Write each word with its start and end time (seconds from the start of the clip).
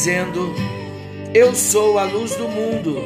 dizendo: 0.00 0.54
Eu 1.34 1.54
sou 1.54 1.98
a 1.98 2.04
luz 2.04 2.34
do 2.34 2.48
mundo. 2.48 2.96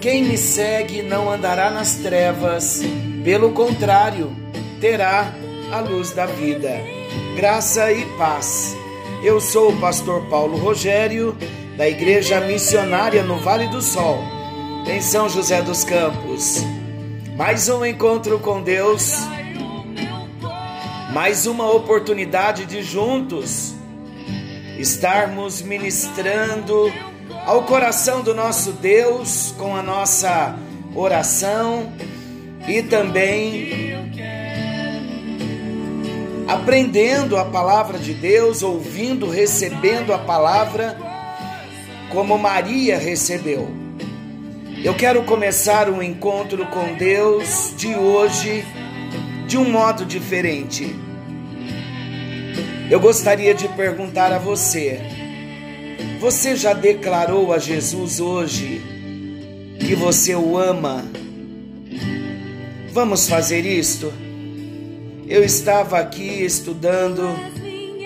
Quem 0.00 0.24
me 0.24 0.36
segue 0.36 1.00
não 1.00 1.30
andará 1.30 1.70
nas 1.70 1.94
trevas, 1.96 2.80
pelo 3.24 3.52
contrário, 3.52 4.34
terá 4.80 5.32
a 5.70 5.78
luz 5.78 6.10
da 6.10 6.26
vida. 6.26 6.80
Graça 7.36 7.92
e 7.92 8.04
paz. 8.18 8.76
Eu 9.22 9.40
sou 9.40 9.70
o 9.70 9.80
pastor 9.80 10.26
Paulo 10.26 10.58
Rogério, 10.58 11.36
da 11.76 11.88
Igreja 11.88 12.40
Missionária 12.40 13.22
no 13.22 13.38
Vale 13.38 13.68
do 13.68 13.80
Sol, 13.80 14.18
em 14.84 15.00
São 15.00 15.28
José 15.28 15.62
dos 15.62 15.84
Campos. 15.84 16.60
Mais 17.36 17.68
um 17.68 17.84
encontro 17.84 18.40
com 18.40 18.62
Deus, 18.62 19.12
mais 21.12 21.46
uma 21.46 21.70
oportunidade 21.70 22.66
de 22.66 22.82
juntos 22.82 23.75
estarmos 24.78 25.62
ministrando 25.62 26.92
ao 27.44 27.62
coração 27.62 28.22
do 28.22 28.34
nosso 28.34 28.72
Deus 28.72 29.54
com 29.56 29.74
a 29.74 29.82
nossa 29.82 30.56
oração 30.94 31.92
e 32.68 32.82
também 32.82 33.96
aprendendo 36.48 37.36
a 37.36 37.44
palavra 37.44 37.98
de 37.98 38.14
Deus, 38.14 38.62
ouvindo, 38.62 39.28
recebendo 39.28 40.12
a 40.12 40.18
palavra 40.18 40.96
como 42.10 42.38
Maria 42.38 42.98
recebeu. 42.98 43.68
Eu 44.84 44.94
quero 44.94 45.24
começar 45.24 45.90
um 45.90 46.02
encontro 46.02 46.64
com 46.66 46.94
Deus 46.94 47.74
de 47.76 47.94
hoje 47.94 48.64
de 49.46 49.58
um 49.58 49.68
modo 49.68 50.04
diferente. 50.04 51.05
Eu 52.88 53.00
gostaria 53.00 53.52
de 53.52 53.66
perguntar 53.70 54.32
a 54.32 54.38
você: 54.38 55.00
você 56.20 56.54
já 56.54 56.72
declarou 56.72 57.52
a 57.52 57.58
Jesus 57.58 58.20
hoje 58.20 58.80
que 59.80 59.96
você 59.96 60.36
o 60.36 60.56
ama? 60.56 61.04
Vamos 62.92 63.28
fazer 63.28 63.66
isto? 63.66 64.12
Eu 65.26 65.44
estava 65.44 65.98
aqui 65.98 66.44
estudando 66.44 67.28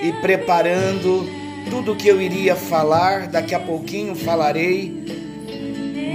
e 0.02 0.12
preparando 0.22 1.28
tudo 1.68 1.94
que 1.94 2.08
eu 2.08 2.18
iria 2.18 2.56
falar, 2.56 3.28
daqui 3.28 3.54
a 3.54 3.60
pouquinho 3.60 4.16
falarei, 4.16 5.04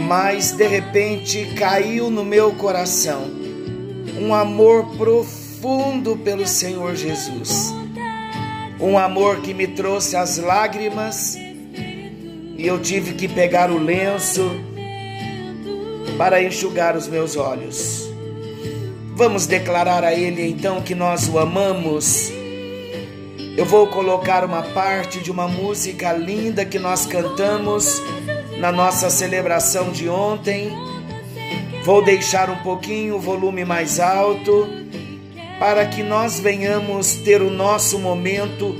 mas 0.07 0.51
de 0.51 0.67
repente 0.67 1.53
caiu 1.55 2.09
no 2.09 2.25
meu 2.25 2.53
coração 2.53 3.29
um 4.19 4.33
amor 4.33 4.97
profundo 4.97 6.17
pelo 6.17 6.47
Senhor 6.47 6.95
Jesus. 6.95 7.84
Um 8.79 8.97
amor 8.97 9.41
que 9.41 9.53
me 9.53 9.67
trouxe 9.67 10.17
as 10.17 10.37
lágrimas 10.37 11.37
e 12.57 12.67
eu 12.67 12.79
tive 12.79 13.13
que 13.13 13.27
pegar 13.27 13.71
o 13.71 13.77
lenço 13.77 14.51
para 16.17 16.43
enxugar 16.43 16.95
os 16.95 17.07
meus 17.07 17.37
olhos. 17.37 18.09
Vamos 19.15 19.47
declarar 19.47 20.03
a 20.03 20.13
Ele 20.13 20.45
então 20.45 20.81
que 20.81 20.93
nós 20.93 21.29
o 21.29 21.39
amamos. 21.39 22.29
Eu 23.57 23.65
vou 23.65 23.87
colocar 23.87 24.43
uma 24.43 24.61
parte 24.61 25.19
de 25.19 25.31
uma 25.31 25.47
música 25.47 26.11
linda 26.11 26.65
que 26.65 26.77
nós 26.77 27.05
cantamos 27.05 28.01
na 28.59 28.73
nossa 28.73 29.09
celebração 29.09 29.91
de 29.91 30.09
ontem. 30.09 30.69
Vou 31.85 32.03
deixar 32.03 32.49
um 32.49 32.57
pouquinho 32.57 33.15
o 33.15 33.19
volume 33.19 33.63
mais 33.63 34.01
alto 34.01 34.84
para 35.59 35.85
que 35.85 36.03
nós 36.03 36.39
venhamos 36.39 37.15
ter 37.15 37.41
o 37.41 37.49
nosso 37.49 37.97
momento 37.99 38.75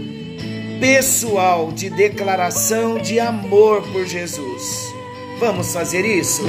pessoal 0.79 1.71
de 1.71 1.89
declaração 1.89 2.97
de 2.97 3.19
amor 3.19 3.81
por 3.91 4.05
Jesus. 4.05 4.93
Vamos 5.39 5.73
fazer 5.73 6.05
isso? 6.05 6.43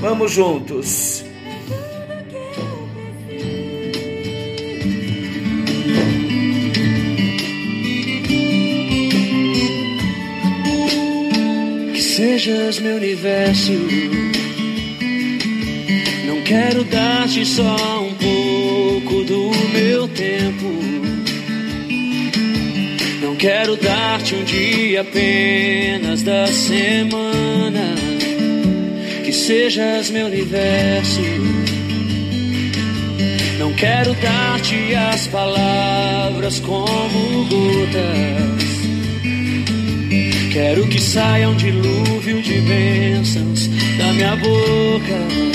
Vamos 0.00 0.32
juntos. 0.32 1.24
Que 11.92 12.02
sejas 12.02 12.78
meu 12.78 12.96
universo. 12.96 13.72
Não 16.26 16.42
quero 16.42 16.84
dar-te 16.84 17.44
só 17.46 18.02
um 18.02 18.14
pouco 18.14 18.43
do 19.22 19.50
meu 19.72 20.08
tempo. 20.08 20.64
Não 23.22 23.36
quero 23.36 23.76
dar-te 23.76 24.34
um 24.34 24.42
dia 24.44 25.02
apenas 25.02 26.22
da 26.22 26.46
semana. 26.46 27.94
Que 29.24 29.32
sejas 29.32 30.10
meu 30.10 30.26
universo. 30.26 31.20
Não 33.58 33.72
quero 33.74 34.14
dar-te 34.14 34.94
as 34.94 35.26
palavras 35.28 36.58
como 36.60 37.44
gotas. 37.44 38.64
Quero 40.52 40.86
que 40.88 41.00
saia 41.00 41.48
um 41.48 41.56
dilúvio 41.56 42.42
de 42.42 42.60
bênçãos 42.60 43.68
da 43.98 44.12
minha 44.12 44.36
boca. 44.36 45.54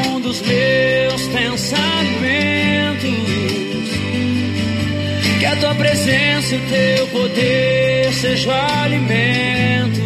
dos 0.31 0.41
meus 0.43 1.27
pensamentos. 1.27 3.11
Que 5.39 5.45
a 5.45 5.55
tua 5.57 5.75
presença 5.75 6.55
e 6.55 6.57
o 6.57 6.61
teu 6.69 7.07
poder 7.07 8.13
seja 8.13 8.49
o 8.49 8.81
alimento. 8.83 9.99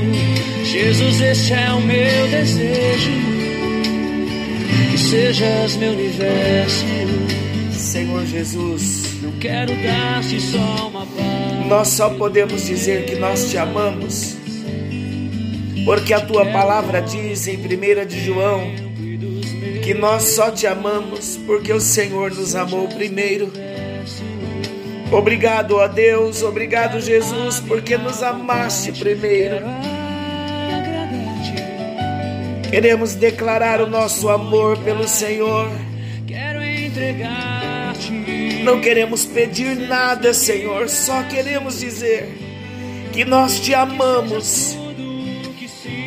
Jesus, 0.64 1.22
este 1.22 1.54
é 1.54 1.72
o 1.72 1.80
meu 1.82 2.28
desejo. 2.32 3.12
Que 4.90 4.98
sejas 4.98 5.76
meu 5.76 5.92
universo. 5.92 6.86
Senhor 7.72 8.26
Jesus, 8.26 9.22
Não 9.22 9.32
quero 9.34 9.74
dar-te 9.76 10.42
só 10.42 10.88
uma 10.88 11.06
paz. 11.06 11.68
nós 11.70 11.88
só 11.90 12.10
podemos 12.10 12.66
dizer 12.66 13.06
que 13.06 13.16
nós 13.16 13.50
te 13.52 13.58
amamos, 13.58 14.36
porque 15.86 16.14
a 16.14 16.20
tua 16.20 16.46
palavra 16.48 17.00
diz 17.02 17.48
em 17.48 17.58
1 17.58 18.06
de 18.06 18.26
João 18.26 18.85
que 19.86 19.94
nós 19.94 20.24
só 20.24 20.50
te 20.50 20.66
amamos 20.66 21.38
porque 21.46 21.72
o 21.72 21.80
Senhor 21.80 22.34
nos 22.34 22.56
amou 22.56 22.88
primeiro. 22.88 23.54
Obrigado, 25.12 25.76
ó 25.76 25.88
Deus, 25.88 26.42
obrigado, 26.42 27.00
Jesus, 27.00 27.60
porque 27.60 27.96
nos 27.96 28.24
amaste 28.24 28.92
primeiro. 28.92 29.64
Queremos 32.68 33.14
declarar 33.14 33.80
o 33.80 33.86
nosso 33.86 34.28
amor 34.28 34.76
pelo 34.80 35.08
Senhor. 35.08 35.70
Quero 36.26 36.64
entregar-te. 36.64 38.64
Não 38.64 38.82
queremos 38.82 39.24
pedir 39.24 39.76
nada, 39.76 40.34
Senhor, 40.34 40.90
só 40.90 41.22
queremos 41.26 41.80
dizer 41.80 42.28
que 43.14 43.24
nós 43.24 43.60
te 43.60 43.76
amamos 43.76 44.76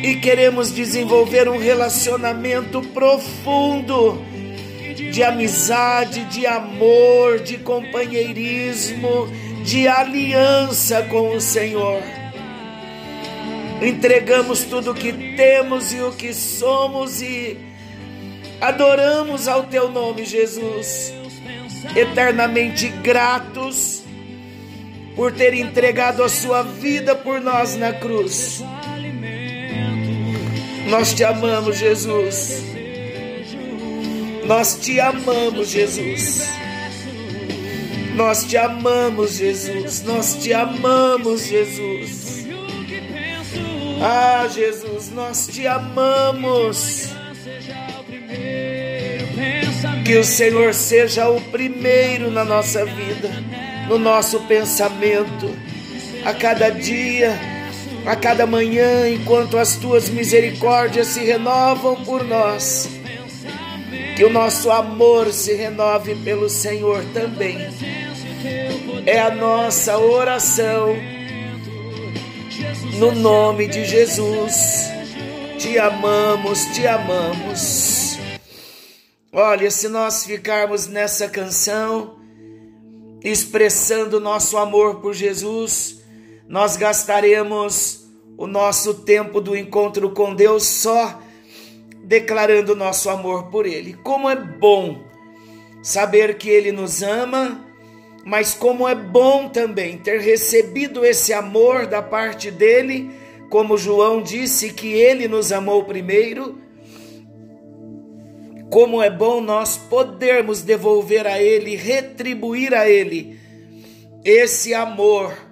e 0.01 0.15
queremos 0.15 0.71
desenvolver 0.71 1.49
um 1.49 1.57
relacionamento 1.57 2.81
profundo 2.81 4.23
de 5.11 5.23
amizade, 5.23 6.23
de 6.25 6.45
amor, 6.45 7.39
de 7.39 7.57
companheirismo, 7.57 9.27
de 9.63 9.87
aliança 9.87 11.01
com 11.03 11.35
o 11.35 11.41
Senhor. 11.41 12.01
Entregamos 13.81 14.63
tudo 14.63 14.91
o 14.91 14.95
que 14.95 15.11
temos 15.35 15.93
e 15.93 16.01
o 16.01 16.11
que 16.11 16.33
somos 16.33 17.21
e 17.21 17.57
adoramos 18.59 19.47
ao 19.47 19.63
teu 19.63 19.89
nome, 19.89 20.25
Jesus. 20.25 21.13
Eternamente 21.95 22.89
gratos 22.89 24.03
por 25.15 25.33
ter 25.33 25.53
entregado 25.53 26.23
a 26.23 26.29
sua 26.29 26.61
vida 26.61 27.15
por 27.15 27.41
nós 27.41 27.75
na 27.75 27.93
cruz. 27.93 28.61
Nós 30.89 31.13
te 31.13 31.23
amamos, 31.23 31.77
Jesus. 31.77 32.63
Nós 34.45 34.79
te 34.81 34.99
amamos, 34.99 35.69
Jesus. 35.69 36.49
Nós 38.15 38.43
te 38.43 38.57
amamos, 38.57 39.37
Jesus. 39.37 40.03
Nós 40.03 40.35
te 40.35 40.51
amamos, 40.51 41.45
Jesus. 41.45 42.47
Ah, 44.01 44.47
Jesus, 44.51 45.11
nós 45.11 45.47
te 45.47 45.67
amamos. 45.67 47.09
Que 50.05 50.17
o 50.17 50.23
Senhor 50.23 50.73
seja 50.73 51.29
o 51.29 51.39
primeiro 51.39 52.31
na 52.31 52.43
nossa 52.43 52.83
vida, 52.83 53.29
no 53.87 53.99
nosso 53.99 54.39
pensamento, 54.47 55.55
a 56.25 56.33
cada 56.33 56.69
dia, 56.71 57.58
a 58.05 58.15
cada 58.15 58.45
manhã, 58.45 59.09
enquanto 59.09 59.57
as 59.57 59.75
tuas 59.75 60.09
misericórdias 60.09 61.07
se 61.07 61.21
renovam 61.21 62.03
por 62.03 62.23
nós. 62.23 62.89
Que 64.15 64.23
o 64.25 64.29
nosso 64.29 64.69
amor 64.71 65.31
se 65.31 65.53
renove 65.53 66.15
pelo 66.15 66.49
Senhor 66.49 67.03
também. 67.13 67.57
É 69.05 69.19
a 69.19 69.31
nossa 69.33 69.97
oração. 69.97 70.95
No 72.97 73.13
nome 73.13 73.67
de 73.67 73.85
Jesus. 73.85 74.89
Te 75.57 75.77
amamos, 75.77 76.65
te 76.73 76.87
amamos. 76.87 78.17
Olha, 79.31 79.69
se 79.69 79.87
nós 79.87 80.25
ficarmos 80.25 80.87
nessa 80.87 81.29
canção, 81.29 82.17
expressando 83.23 84.19
nosso 84.19 84.57
amor 84.57 85.01
por 85.01 85.13
Jesus, 85.13 85.98
nós 86.49 86.75
gastaremos 86.75 88.09
o 88.35 88.47
nosso 88.47 88.95
tempo 88.95 89.39
do 89.39 89.55
encontro 89.55 90.09
com 90.09 90.33
Deus 90.33 90.63
só 90.63 91.21
declarando 92.03 92.75
nosso 92.75 93.07
amor 93.07 93.51
por 93.51 93.67
Ele. 93.67 93.93
Como 93.93 94.27
é 94.27 94.35
bom 94.35 95.03
saber 95.83 96.39
que 96.39 96.49
Ele 96.49 96.71
nos 96.71 97.03
ama, 97.03 97.63
mas 98.25 98.55
como 98.55 98.87
é 98.87 98.95
bom 98.95 99.47
também 99.47 99.99
ter 99.99 100.21
recebido 100.21 101.05
esse 101.05 101.31
amor 101.31 101.85
da 101.85 102.01
parte 102.01 102.49
dele, 102.49 103.11
como 103.47 103.77
João 103.77 104.19
disse 104.19 104.73
que 104.73 104.87
Ele 104.87 105.27
nos 105.27 105.51
amou 105.51 105.83
primeiro. 105.83 106.57
Como 108.71 109.03
é 109.03 109.09
bom 109.11 109.39
nós 109.39 109.77
podermos 109.77 110.63
devolver 110.63 111.27
a 111.27 111.39
Ele, 111.39 111.75
retribuir 111.75 112.73
a 112.73 112.89
Ele 112.89 113.37
esse 114.25 114.73
amor, 114.73 115.48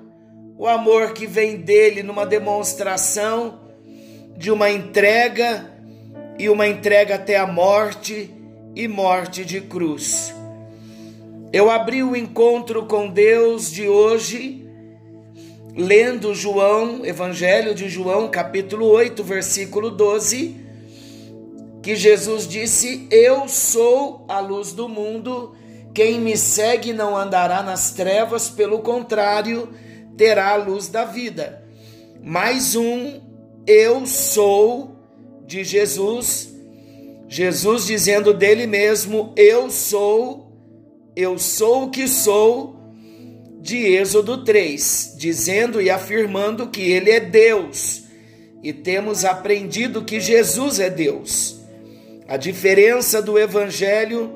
o 0.58 0.68
amor 0.68 1.14
que 1.14 1.28
vem 1.28 1.58
dele 1.58 2.02
numa 2.02 2.26
demonstração 2.26 3.60
de 4.36 4.50
uma 4.50 4.70
entrega 4.70 5.72
e 6.40 6.50
uma 6.50 6.68
entrega 6.68 7.16
até 7.16 7.38
a 7.38 7.46
morte 7.46 8.32
e 8.76 8.88
morte 8.88 9.46
de 9.46 9.62
cruz. 9.62 10.34
Eu 11.54 11.70
abri 11.70 12.04
o 12.04 12.16
encontro 12.16 12.86
com 12.86 13.08
Deus 13.08 13.72
de 13.72 13.88
hoje 13.88 14.68
lendo 15.76 16.34
João, 16.34 17.06
Evangelho 17.06 17.76
de 17.76 17.88
João, 17.88 18.28
capítulo 18.30 18.88
8, 18.88 19.24
versículo 19.24 19.92
12, 19.92 20.56
que 21.84 21.96
Jesus 21.96 22.48
disse: 22.48 23.08
Eu 23.12 23.48
sou 23.48 24.26
a 24.28 24.40
luz 24.40 24.72
do 24.72 24.90
mundo, 24.90 25.56
quem 25.94 26.20
me 26.20 26.36
segue 26.36 26.94
não 26.94 27.16
andará 27.16 27.62
nas 27.62 27.92
trevas, 27.92 28.50
pelo 28.50 28.80
contrário, 28.80 29.70
terá 30.18 30.50
a 30.50 30.56
luz 30.56 30.88
da 30.88 31.06
vida. 31.06 31.64
Mais 32.22 32.76
um, 32.76 33.22
eu 33.66 34.06
sou 34.06 34.96
de 35.46 35.64
Jesus, 35.64 36.54
Jesus 37.30 37.86
dizendo 37.86 38.34
dele 38.34 38.66
mesmo: 38.66 39.34
Eu 39.38 39.70
sou, 39.70 40.52
eu 41.16 41.38
sou 41.38 41.84
o 41.84 41.90
que 41.92 42.08
sou, 42.08 42.76
de 43.62 43.78
Êxodo 43.78 44.44
3, 44.44 45.16
dizendo 45.18 45.82
e 45.82 45.90
afirmando 45.90 46.68
que 46.68 46.82
ele 46.82 47.12
é 47.12 47.20
Deus. 47.20 48.04
E 48.64 48.74
temos 48.74 49.24
aprendido 49.24 50.04
que 50.04 50.20
Jesus 50.20 50.80
é 50.80 50.90
Deus. 50.90 51.62
A 52.28 52.36
diferença 52.36 53.22
do 53.22 53.38
Evangelho 53.38 54.36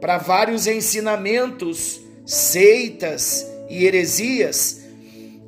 para 0.00 0.18
vários 0.18 0.66
ensinamentos, 0.66 2.00
seitas 2.24 3.46
e 3.68 3.84
heresias 3.84 4.81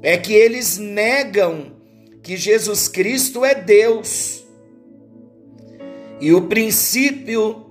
é 0.05 0.17
que 0.17 0.33
eles 0.33 0.79
negam 0.79 1.73
que 2.23 2.37
Jesus 2.37 2.87
Cristo 2.87 3.45
é 3.45 3.55
Deus 3.55 4.45
e 6.21 6.33
o 6.33 6.43
princípio 6.43 7.67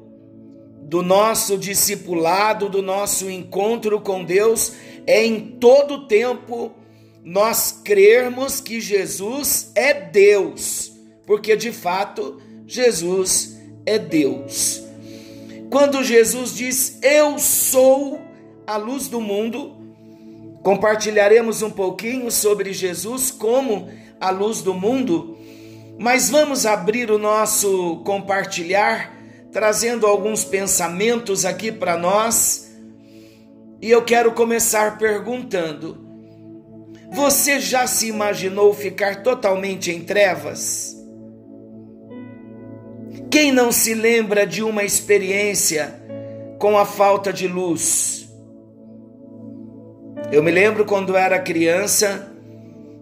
do 0.81 1.01
nosso 1.01 1.57
discipulado, 1.57 2.69
do 2.69 2.81
nosso 2.81 3.30
encontro 3.30 4.01
com 4.01 4.24
Deus, 4.24 4.74
é 5.07 5.25
em 5.25 5.39
todo 5.59 6.07
tempo 6.07 6.71
nós 7.24 7.71
crermos 7.83 8.59
que 8.59 8.81
Jesus 8.81 9.71
é 9.74 9.94
Deus, 9.94 10.91
porque 11.25 11.56
de 11.56 11.71
fato 11.71 12.41
Jesus 12.68 13.57
é 13.86 13.97
Deus. 13.97 14.83
Quando 15.69 16.03
Jesus 16.03 16.53
diz: 16.56 17.00
Eu 17.01 17.39
sou 17.39 18.21
a 18.67 18.77
luz 18.77 19.08
do 19.08 19.22
mundo, 19.22 19.73
compartilharemos 20.63 21.62
um 21.62 21.70
pouquinho 21.70 22.32
sobre 22.32 22.74
Jesus 22.74 23.29
como 23.29 23.89
a 24.20 24.29
luz 24.32 24.62
do 24.62 24.74
mundo 24.74 25.38
mas 25.98 26.29
vamos 26.29 26.65
abrir 26.65 27.12
o 27.12 27.17
nosso 27.17 28.01
compartilhar, 28.03 29.15
trazendo 29.51 30.08
alguns 30.08 30.43
pensamentos 30.43 31.46
aqui 31.46 31.72
para 31.72 31.98
nós. 31.98 32.72
E 33.82 33.91
eu 33.91 34.03
quero 34.03 34.32
começar 34.32 34.98
perguntando: 34.98 35.98
Você 37.12 37.60
já 37.60 37.86
se 37.86 38.08
imaginou 38.08 38.74
ficar 38.74 39.22
totalmente 39.22 39.91
em 39.91 40.01
trevas? 40.01 40.98
Quem 43.29 43.51
não 43.51 43.72
se 43.72 43.93
lembra 43.93 44.46
de 44.46 44.63
uma 44.63 44.84
experiência 44.84 46.01
com 46.60 46.77
a 46.77 46.86
falta 46.86 47.32
de 47.32 47.48
luz? 47.48 48.23
Eu 50.32 50.42
me 50.42 50.51
lembro 50.51 50.86
quando 50.86 51.15
era 51.15 51.39
criança, 51.39 52.32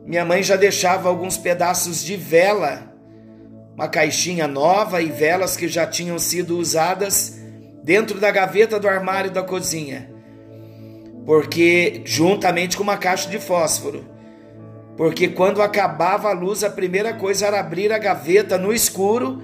minha 0.06 0.25
mãe 0.25 0.44
já 0.44 0.56
deixava 0.56 1.08
alguns 1.08 1.38
pedaços 1.38 2.04
de 2.04 2.16
vela, 2.16 2.94
uma 3.74 3.88
caixinha 3.88 4.48
nova 4.48 5.01
e 5.01 5.10
velas 5.10 5.56
que 5.56 5.68
já 5.68 5.88
tinham 5.88 6.20
sido 6.20 6.58
usadas 6.58 7.40
dentro 7.84 8.20
da 8.20 8.30
gaveta 8.32 8.80
do 8.80 8.88
armário 8.88 9.32
da 9.32 9.44
cozinha. 9.44 10.12
Porque 11.25 12.01
juntamente 12.04 12.75
com 12.75 12.84
uma 12.84 12.98
caixa 12.98 13.30
de 13.30 13.40
fósforo. 13.40 14.06
Porque 14.98 15.30
quando 15.30 15.62
acabava 15.62 16.30
a 16.30 16.34
luz, 16.34 16.63
a 16.63 16.70
primeira 16.70 17.13
coisa 17.13 17.48
era 17.48 17.60
abrir 17.60 17.92
a 17.92 17.98
gaveta 17.98 18.58
no 18.58 18.74
escuro 18.74 19.42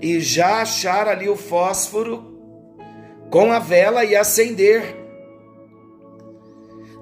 e 0.00 0.20
já 0.20 0.62
achar 0.62 1.06
ali 1.08 1.28
o 1.28 1.36
fósforo 1.36 2.34
com 3.30 3.52
a 3.52 3.58
vela 3.58 4.04
e 4.04 4.16
acender. 4.16 5.03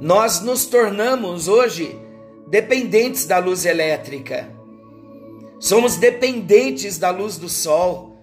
Nós 0.03 0.41
nos 0.41 0.67
tornamos 0.67 1.47
hoje 1.47 1.97
dependentes 2.49 3.25
da 3.25 3.39
luz 3.39 3.65
elétrica. 3.65 4.53
Somos 5.61 5.95
dependentes 5.97 6.99
da 6.99 7.11
luz 7.11 7.39
do 7.39 7.49
sol. 7.49 8.17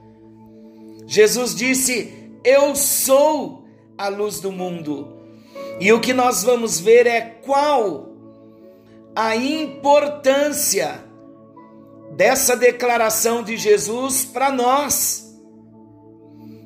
Jesus 1.07 1.55
disse: 1.55 2.13
Eu 2.43 2.75
sou 2.75 3.63
a 3.97 4.09
luz 4.09 4.41
do 4.41 4.51
mundo. 4.51 5.07
E 5.79 5.93
o 5.93 6.01
que 6.01 6.11
nós 6.11 6.43
vamos 6.43 6.81
ver 6.81 7.07
é 7.07 7.21
qual 7.21 8.09
a 9.15 9.37
importância 9.37 11.01
dessa 12.11 12.57
declaração 12.57 13.41
de 13.41 13.55
Jesus 13.55 14.25
para 14.25 14.51
nós. 14.51 15.33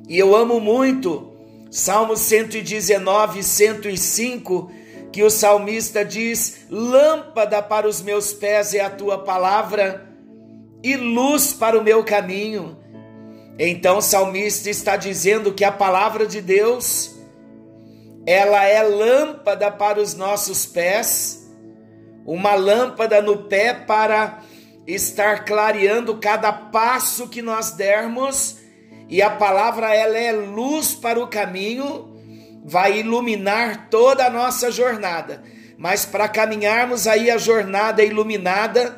E 0.08 0.18
eu 0.18 0.34
amo 0.34 0.58
muito 0.58 1.30
Salmo 1.70 2.16
119, 2.16 3.44
105 3.44 4.82
que 5.14 5.22
o 5.22 5.30
salmista 5.30 6.04
diz: 6.04 6.66
Lâmpada 6.68 7.62
para 7.62 7.86
os 7.86 8.02
meus 8.02 8.32
pés 8.32 8.74
é 8.74 8.80
a 8.80 8.90
tua 8.90 9.22
palavra 9.22 10.08
e 10.82 10.96
luz 10.96 11.52
para 11.52 11.78
o 11.78 11.84
meu 11.84 12.02
caminho. 12.02 12.76
Então 13.56 13.98
o 13.98 14.02
salmista 14.02 14.68
está 14.68 14.96
dizendo 14.96 15.52
que 15.52 15.62
a 15.62 15.70
palavra 15.70 16.26
de 16.26 16.40
Deus 16.40 17.14
ela 18.26 18.64
é 18.64 18.82
lâmpada 18.82 19.70
para 19.70 20.00
os 20.00 20.16
nossos 20.16 20.66
pés, 20.66 21.48
uma 22.26 22.56
lâmpada 22.56 23.22
no 23.22 23.44
pé 23.44 23.72
para 23.72 24.42
estar 24.84 25.44
clareando 25.44 26.16
cada 26.16 26.52
passo 26.52 27.28
que 27.28 27.40
nós 27.40 27.70
dermos, 27.70 28.58
e 29.08 29.22
a 29.22 29.30
palavra 29.30 29.94
ela 29.94 30.18
é 30.18 30.32
luz 30.32 30.92
para 30.92 31.22
o 31.22 31.28
caminho, 31.28 32.13
vai 32.64 33.00
iluminar 33.00 33.88
toda 33.90 34.24
a 34.24 34.30
nossa 34.30 34.70
jornada. 34.70 35.42
Mas 35.76 36.06
para 36.06 36.26
caminharmos 36.26 37.06
aí 37.06 37.30
a 37.30 37.36
jornada 37.36 38.02
iluminada, 38.02 38.96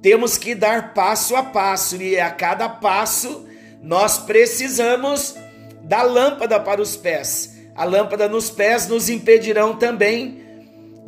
temos 0.00 0.38
que 0.38 0.54
dar 0.54 0.94
passo 0.94 1.36
a 1.36 1.42
passo, 1.42 2.00
e 2.00 2.18
a 2.18 2.30
cada 2.30 2.68
passo 2.68 3.46
nós 3.82 4.18
precisamos 4.18 5.34
da 5.82 6.02
lâmpada 6.02 6.58
para 6.58 6.80
os 6.80 6.96
pés. 6.96 7.54
A 7.74 7.84
lâmpada 7.84 8.28
nos 8.28 8.48
pés 8.48 8.88
nos 8.88 9.10
impedirão 9.10 9.76
também 9.76 10.42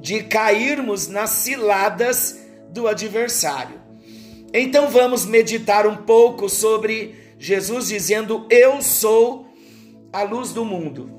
de 0.01 0.23
cairmos 0.25 1.09
nas 1.09 1.31
ciladas 1.31 2.39
do 2.71 2.87
adversário. 2.87 3.81
Então 4.53 4.89
vamos 4.91 5.25
meditar 5.25 5.87
um 5.87 5.97
pouco 5.97 6.49
sobre 6.49 7.15
Jesus 7.39 7.89
dizendo: 7.89 8.47
Eu 8.51 8.83
sou 8.83 9.47
a 10.13 10.23
luz 10.23 10.53
do 10.53 10.65
mundo. 10.65 11.16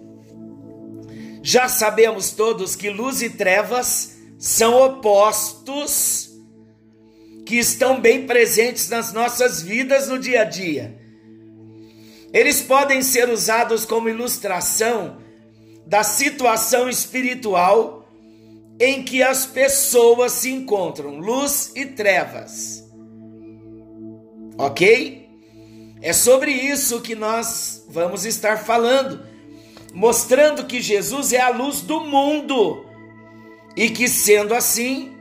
Já 1.48 1.70
sabemos 1.70 2.32
todos 2.32 2.76
que 2.76 2.90
luz 2.90 3.22
e 3.22 3.30
trevas 3.30 4.18
são 4.38 4.82
opostos 4.82 6.30
que 7.46 7.56
estão 7.56 8.02
bem 8.02 8.28
presentes 8.28 8.90
nas 8.90 9.14
nossas 9.14 9.62
vidas 9.62 10.10
no 10.10 10.20
dia 10.20 10.42
a 10.42 10.44
dia. 10.44 11.00
Eles 12.34 12.62
podem 12.62 13.02
ser 13.02 13.30
usados 13.30 13.86
como 13.86 14.10
ilustração 14.10 15.20
da 15.86 16.04
situação 16.04 16.90
espiritual 16.90 18.06
em 18.78 19.02
que 19.02 19.24
as 19.24 19.46
pessoas 19.46 20.34
se 20.34 20.52
encontram, 20.52 21.18
luz 21.18 21.72
e 21.74 21.86
trevas. 21.86 22.84
Ok? 24.58 25.30
É 26.02 26.12
sobre 26.12 26.52
isso 26.52 27.00
que 27.00 27.16
nós 27.16 27.86
vamos 27.88 28.26
estar 28.26 28.66
falando, 28.66 29.37
mostrando 29.94 30.66
que 30.66 30.82
Jesus 30.82 31.34
é 31.34 31.42
a 31.42 31.50
luz 31.50 31.82
do 31.82 32.02
mundo 32.02 32.86
e 33.76 33.90
que, 33.90 34.08
sendo 34.08 34.54
assim, 34.54 35.16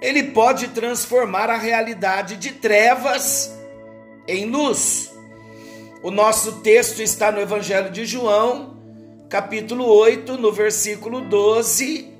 ele 0.00 0.24
pode 0.24 0.68
transformar 0.68 1.48
a 1.50 1.56
realidade 1.56 2.36
de 2.36 2.52
trevas 2.52 3.56
em 4.26 4.46
luz. 4.46 5.12
O 6.02 6.10
nosso 6.10 6.60
texto 6.60 7.00
está 7.00 7.32
no 7.32 7.40
Evangelho 7.40 7.90
de 7.90 8.04
João, 8.04 8.76
capítulo 9.28 9.86
8, 9.86 10.36
no 10.36 10.52
versículo 10.52 11.22
12, 11.22 12.12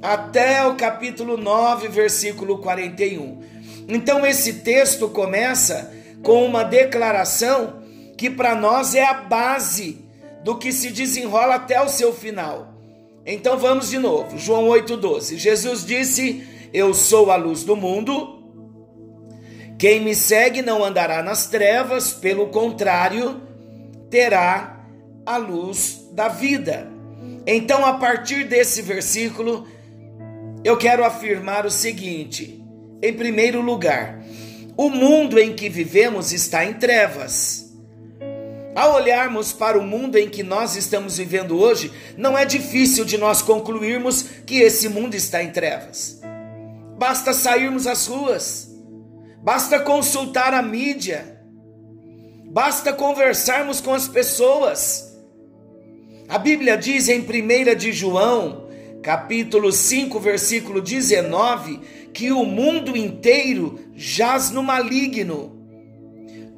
até 0.00 0.64
o 0.66 0.74
capítulo 0.74 1.36
9, 1.36 1.88
versículo 1.88 2.58
41. 2.58 3.42
Então, 3.88 4.24
esse 4.24 4.60
texto 4.60 5.08
começa 5.08 5.92
com 6.22 6.46
uma 6.46 6.62
declaração 6.62 7.82
que 8.16 8.30
para 8.30 8.54
nós 8.54 8.94
é 8.94 9.04
a 9.04 9.14
base 9.14 10.03
do 10.44 10.56
que 10.56 10.70
se 10.70 10.90
desenrola 10.90 11.54
até 11.54 11.82
o 11.82 11.88
seu 11.88 12.12
final. 12.12 12.74
Então 13.26 13.58
vamos 13.58 13.88
de 13.88 13.98
novo, 13.98 14.38
João 14.38 14.68
8,12. 14.68 15.38
Jesus 15.38 15.84
disse: 15.84 16.46
Eu 16.72 16.92
sou 16.92 17.30
a 17.30 17.36
luz 17.36 17.64
do 17.64 17.74
mundo. 17.74 18.42
Quem 19.78 20.00
me 20.00 20.14
segue 20.14 20.62
não 20.62 20.84
andará 20.84 21.22
nas 21.22 21.46
trevas, 21.46 22.12
pelo 22.12 22.48
contrário, 22.48 23.40
terá 24.10 24.86
a 25.26 25.36
luz 25.38 26.08
da 26.12 26.28
vida. 26.28 26.88
Então, 27.46 27.84
a 27.84 27.94
partir 27.94 28.44
desse 28.44 28.80
versículo, 28.82 29.66
eu 30.62 30.76
quero 30.76 31.04
afirmar 31.04 31.66
o 31.66 31.70
seguinte: 31.70 32.62
em 33.02 33.12
primeiro 33.12 33.60
lugar, 33.60 34.22
o 34.76 34.90
mundo 34.90 35.38
em 35.38 35.54
que 35.54 35.68
vivemos 35.68 36.32
está 36.32 36.64
em 36.64 36.74
trevas. 36.74 37.63
Ao 38.74 38.94
olharmos 38.94 39.52
para 39.52 39.78
o 39.78 39.82
mundo 39.82 40.16
em 40.16 40.28
que 40.28 40.42
nós 40.42 40.76
estamos 40.76 41.16
vivendo 41.16 41.58
hoje, 41.58 41.92
não 42.16 42.36
é 42.36 42.44
difícil 42.44 43.04
de 43.04 43.16
nós 43.16 43.40
concluirmos 43.40 44.22
que 44.44 44.56
esse 44.60 44.88
mundo 44.88 45.14
está 45.14 45.42
em 45.42 45.50
trevas. 45.50 46.20
Basta 46.98 47.32
sairmos 47.32 47.86
às 47.86 48.06
ruas 48.06 48.74
basta 49.44 49.78
consultar 49.78 50.54
a 50.54 50.62
mídia, 50.62 51.38
basta 52.46 52.94
conversarmos 52.94 53.78
com 53.78 53.92
as 53.92 54.08
pessoas. 54.08 55.14
A 56.26 56.38
Bíblia 56.38 56.78
diz 56.78 57.10
em 57.10 57.20
1 57.20 57.74
de 57.76 57.92
João, 57.92 58.68
capítulo 59.02 59.70
5, 59.70 60.18
versículo 60.18 60.80
19, 60.80 61.78
que 62.14 62.32
o 62.32 62.46
mundo 62.46 62.96
inteiro 62.96 63.78
jaz 63.94 64.50
no 64.50 64.62
maligno. 64.62 65.52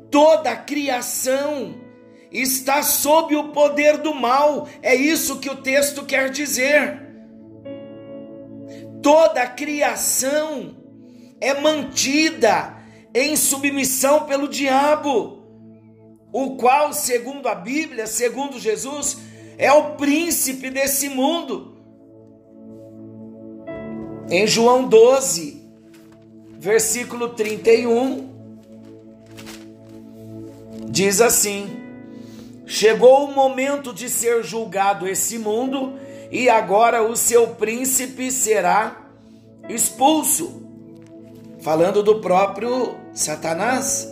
Toda 0.09 0.53
a 0.53 0.57
criação 0.57 1.75
está 2.31 2.83
sob 2.83 3.35
o 3.37 3.49
poder 3.49 3.99
do 3.99 4.15
mal. 4.15 4.69
É 4.83 4.95
isso 4.95 5.39
que 5.39 5.51
o 5.51 5.57
texto 5.57 6.05
quer 6.05 6.31
dizer. 6.31 7.03
Toda 9.03 9.43
a 9.43 9.47
criação 9.47 10.77
é 11.41 11.55
mantida 11.55 12.77
em 13.15 13.37
submissão 13.37 14.25
pelo 14.25 14.49
diabo, 14.49 15.43
o 16.33 16.57
qual, 16.57 16.93
segundo 16.93 17.49
a 17.49 17.55
Bíblia, 17.55 18.07
segundo 18.07 18.59
Jesus, 18.59 19.19
é 19.57 19.73
o 19.73 19.95
príncipe 19.95 20.69
desse 20.71 21.09
mundo. 21.09 21.77
Em 24.29 24.47
João 24.47 24.89
12, 24.89 25.63
versículo 26.59 27.31
31, 27.31 28.29
diz 30.91 31.21
assim: 31.21 31.86
Chegou 32.67 33.25
o 33.25 33.33
momento 33.33 33.93
de 33.93 34.11
ser 34.11 34.43
julgado 34.43 35.09
esse 35.09 35.39
mundo, 35.39 35.95
e 36.31 36.49
agora 36.49 37.03
o 37.03 37.17
seu 37.17 37.49
príncipe 37.55 38.31
será 38.31 39.07
expulso 39.69 40.67
falando 41.61 42.03
do 42.03 42.21
próprio 42.21 42.97
Satanás. 43.13 44.09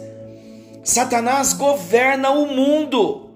Satanás 0.82 1.52
governa 1.52 2.30
o 2.30 2.46
mundo 2.46 3.30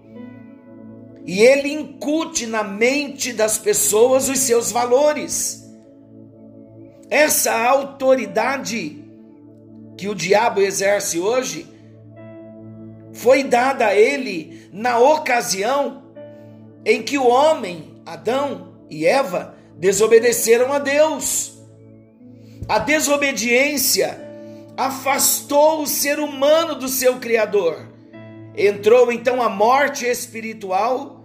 e 1.25 1.41
ele 1.41 1.73
incute 1.73 2.47
na 2.47 2.65
mente 2.65 3.33
das 3.33 3.59
pessoas 3.59 4.29
os 4.29 4.39
seus 4.41 4.73
valores. 4.73 5.65
Essa 7.11 7.53
autoridade 7.69 9.05
que 9.97 10.09
o 10.09 10.15
diabo 10.15 10.61
exerce 10.61 11.21
hoje 11.21 11.67
foi 13.19 13.43
dada 13.43 13.89
a 13.89 13.95
ele 13.97 14.69
na 14.73 14.99
ocasião 14.99 16.05
em 16.85 17.03
que 17.03 17.19
o 17.19 17.27
homem, 17.27 18.01
Adão 18.07 18.75
e 18.89 19.05
Eva, 19.05 19.57
desobedeceram 19.77 20.73
a 20.73 20.79
Deus. 20.79 21.59
A 22.69 22.79
desobediência 22.79 24.21
afastou 24.77 25.83
o 25.83 25.87
ser 25.87 26.21
humano 26.21 26.77
do 26.77 26.89
seu 26.89 27.19
Criador. 27.19 27.89
Entrou 28.57 29.11
então 29.11 29.43
a 29.43 29.49
morte 29.49 30.07
espiritual 30.07 31.25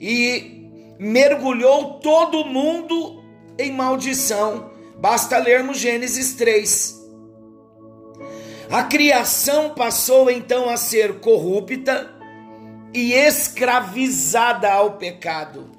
e 0.00 0.68
mergulhou 0.98 2.00
todo 2.00 2.44
mundo 2.44 3.22
em 3.56 3.70
maldição. 3.70 4.72
Basta 4.98 5.38
lermos 5.38 5.78
Gênesis 5.78 6.34
3. 6.34 7.01
A 8.72 8.84
criação 8.84 9.74
passou 9.74 10.30
então 10.30 10.66
a 10.70 10.78
ser 10.78 11.20
corrupta 11.20 12.10
e 12.94 13.12
escravizada 13.12 14.72
ao 14.72 14.92
pecado. 14.96 15.70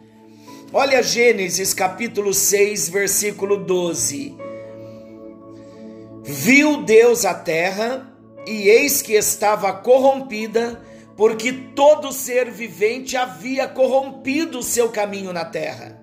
Olha 0.72 1.02
Gênesis 1.02 1.74
capítulo 1.74 2.36
6, 2.36 2.90
versículo 2.90 3.58
12. 3.58 4.38
Viu 6.24 6.84
Deus 6.84 7.26
a 7.26 7.34
terra, 7.34 8.16
e 8.46 8.70
eis 8.70 9.02
que 9.02 9.14
estava 9.14 9.74
corrompida, 9.74 10.80
porque 11.18 11.52
todo 11.52 12.12
ser 12.12 12.52
vivente 12.52 13.18
havia 13.18 13.68
corrompido 13.68 14.60
o 14.60 14.64
seu 14.64 14.90
caminho 14.90 15.34
na 15.34 15.46
terra. 15.46 16.00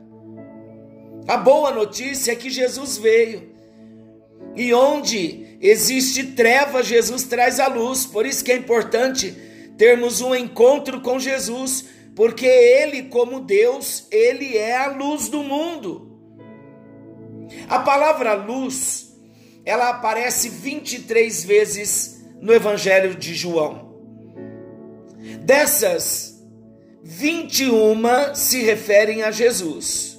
A 1.29 1.37
boa 1.37 1.71
notícia 1.71 2.33
é 2.33 2.35
que 2.35 2.51
Jesus 2.51 2.99
veio. 2.99 3.49
E 4.57 4.75
onde 4.75 5.50
existe 5.61 6.25
treva, 6.29 6.83
Jesus 6.83 7.25
traz 7.25 7.61
a 7.61 7.67
luz. 7.67 8.07
Por 8.07 8.25
isso 8.25 8.45
que 8.45 8.53
é 8.53 8.57
importante 8.57 9.37
termos 9.77 10.21
um 10.21 10.35
encontro 10.35 11.01
com 11.01 11.19
Jesus, 11.19 11.87
porque 12.15 12.47
ele, 12.47 13.05
como 13.05 13.41
Deus, 13.41 14.07
ele 14.11 14.57
é 14.57 14.77
a 14.77 14.89
luz 14.89 15.29
do 15.29 15.43
mundo. 15.43 16.11
A 17.69 17.79
palavra 17.81 18.35
luz 18.35 19.11
ela 19.65 19.91
aparece 19.91 20.49
23 20.49 21.45
vezes 21.45 22.25
no 22.41 22.53
Evangelho 22.53 23.15
de 23.15 23.35
João. 23.35 23.91
Dessas, 25.43 26.43
21 27.03 28.35
se 28.35 28.63
referem 28.63 29.23
a 29.23 29.31
Jesus. 29.31 30.19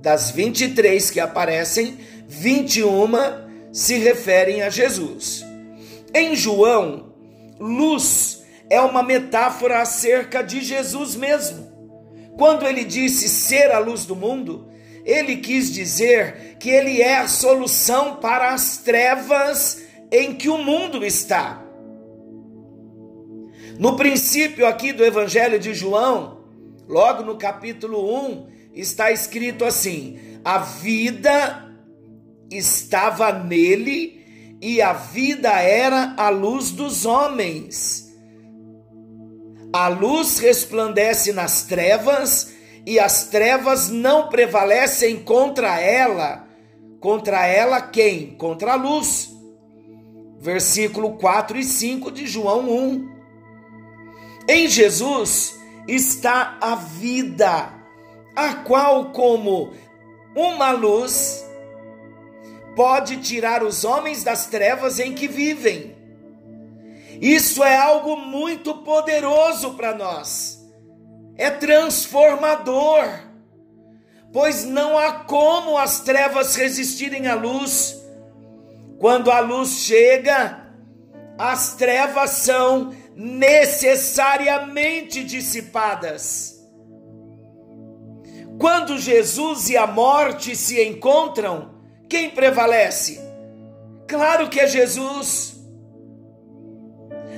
Das 0.00 0.30
23 0.30 1.10
que 1.10 1.20
aparecem, 1.20 1.98
21 2.26 3.43
se 3.74 3.98
referem 3.98 4.62
a 4.62 4.70
Jesus. 4.70 5.44
Em 6.14 6.36
João, 6.36 7.12
luz 7.58 8.44
é 8.70 8.80
uma 8.80 9.02
metáfora 9.02 9.82
acerca 9.82 10.42
de 10.42 10.62
Jesus 10.62 11.16
mesmo. 11.16 11.74
Quando 12.38 12.64
ele 12.66 12.84
disse 12.84 13.28
ser 13.28 13.72
a 13.72 13.80
luz 13.80 14.06
do 14.06 14.14
mundo, 14.14 14.68
ele 15.04 15.38
quis 15.38 15.72
dizer 15.72 16.56
que 16.60 16.70
ele 16.70 17.02
é 17.02 17.18
a 17.18 17.26
solução 17.26 18.16
para 18.16 18.54
as 18.54 18.78
trevas 18.78 19.82
em 20.10 20.34
que 20.34 20.48
o 20.48 20.58
mundo 20.58 21.04
está. 21.04 21.60
No 23.76 23.96
princípio 23.96 24.68
aqui 24.68 24.92
do 24.92 25.04
Evangelho 25.04 25.58
de 25.58 25.74
João, 25.74 26.44
logo 26.88 27.24
no 27.24 27.36
capítulo 27.36 28.24
1, 28.28 28.46
está 28.72 29.10
escrito 29.10 29.64
assim: 29.64 30.38
a 30.44 30.58
vida 30.58 31.63
estava 32.56 33.32
nele 33.32 34.24
e 34.60 34.80
a 34.80 34.92
vida 34.92 35.50
era 35.60 36.14
a 36.16 36.28
luz 36.28 36.70
dos 36.70 37.04
homens. 37.04 38.12
A 39.72 39.88
luz 39.88 40.38
resplandece 40.38 41.32
nas 41.32 41.64
trevas 41.64 42.54
e 42.86 42.98
as 42.98 43.28
trevas 43.28 43.88
não 43.90 44.28
prevalecem 44.28 45.22
contra 45.22 45.80
ela. 45.80 46.46
Contra 47.00 47.46
ela 47.46 47.80
quem? 47.80 48.36
Contra 48.36 48.72
a 48.72 48.76
luz. 48.76 49.30
Versículo 50.40 51.18
4 51.18 51.58
e 51.58 51.64
5 51.64 52.10
de 52.10 52.26
João 52.26 52.70
1. 52.70 53.14
Em 54.48 54.68
Jesus 54.68 55.58
está 55.88 56.56
a 56.60 56.74
vida, 56.74 57.72
a 58.36 58.54
qual, 58.56 59.10
como 59.10 59.72
uma 60.34 60.70
luz, 60.70 61.43
pode 62.74 63.18
tirar 63.18 63.62
os 63.62 63.84
homens 63.84 64.24
das 64.24 64.46
trevas 64.46 64.98
em 64.98 65.14
que 65.14 65.28
vivem 65.28 65.94
isso 67.20 67.62
é 67.62 67.76
algo 67.76 68.16
muito 68.16 68.78
poderoso 68.78 69.74
para 69.74 69.94
nós. 69.94 70.58
É 71.36 71.50
transformador. 71.50 73.04
Pois 74.32 74.64
não 74.64 74.98
há 74.98 75.12
como 75.12 75.78
as 75.78 76.00
trevas 76.00 76.56
resistirem 76.56 77.28
à 77.28 77.34
luz. 77.34 78.02
Quando 78.98 79.30
a 79.30 79.38
luz 79.40 79.68
chega, 79.70 80.72
as 81.38 81.74
trevas 81.74 82.30
são 82.30 82.92
necessariamente 83.14 85.22
dissipadas. 85.22 86.52
Quando 88.58 88.98
Jesus 88.98 89.68
e 89.68 89.76
a 89.76 89.86
morte 89.86 90.56
se 90.56 90.82
encontram, 90.82 91.73
quem 92.08 92.30
prevalece? 92.30 93.20
Claro 94.06 94.48
que 94.48 94.60
é 94.60 94.66
Jesus. 94.66 95.56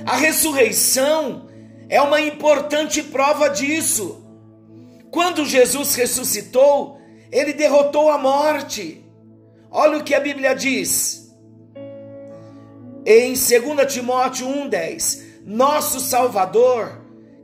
A 0.05 0.15
ressurreição 0.15 1.47
é 1.89 2.01
uma 2.01 2.21
importante 2.21 3.01
prova 3.03 3.49
disso. 3.49 4.23
Quando 5.11 5.45
Jesus 5.45 5.95
ressuscitou, 5.95 6.99
ele 7.31 7.53
derrotou 7.53 8.09
a 8.09 8.17
morte. 8.17 9.03
Olha 9.71 9.97
o 9.97 10.03
que 10.03 10.13
a 10.13 10.19
Bíblia 10.19 10.53
diz. 10.53 11.33
Em 13.05 13.33
2 13.33 13.93
Timóteo 13.93 14.47
1,10: 14.47 15.41
Nosso 15.45 15.99
Salvador, 15.99 17.01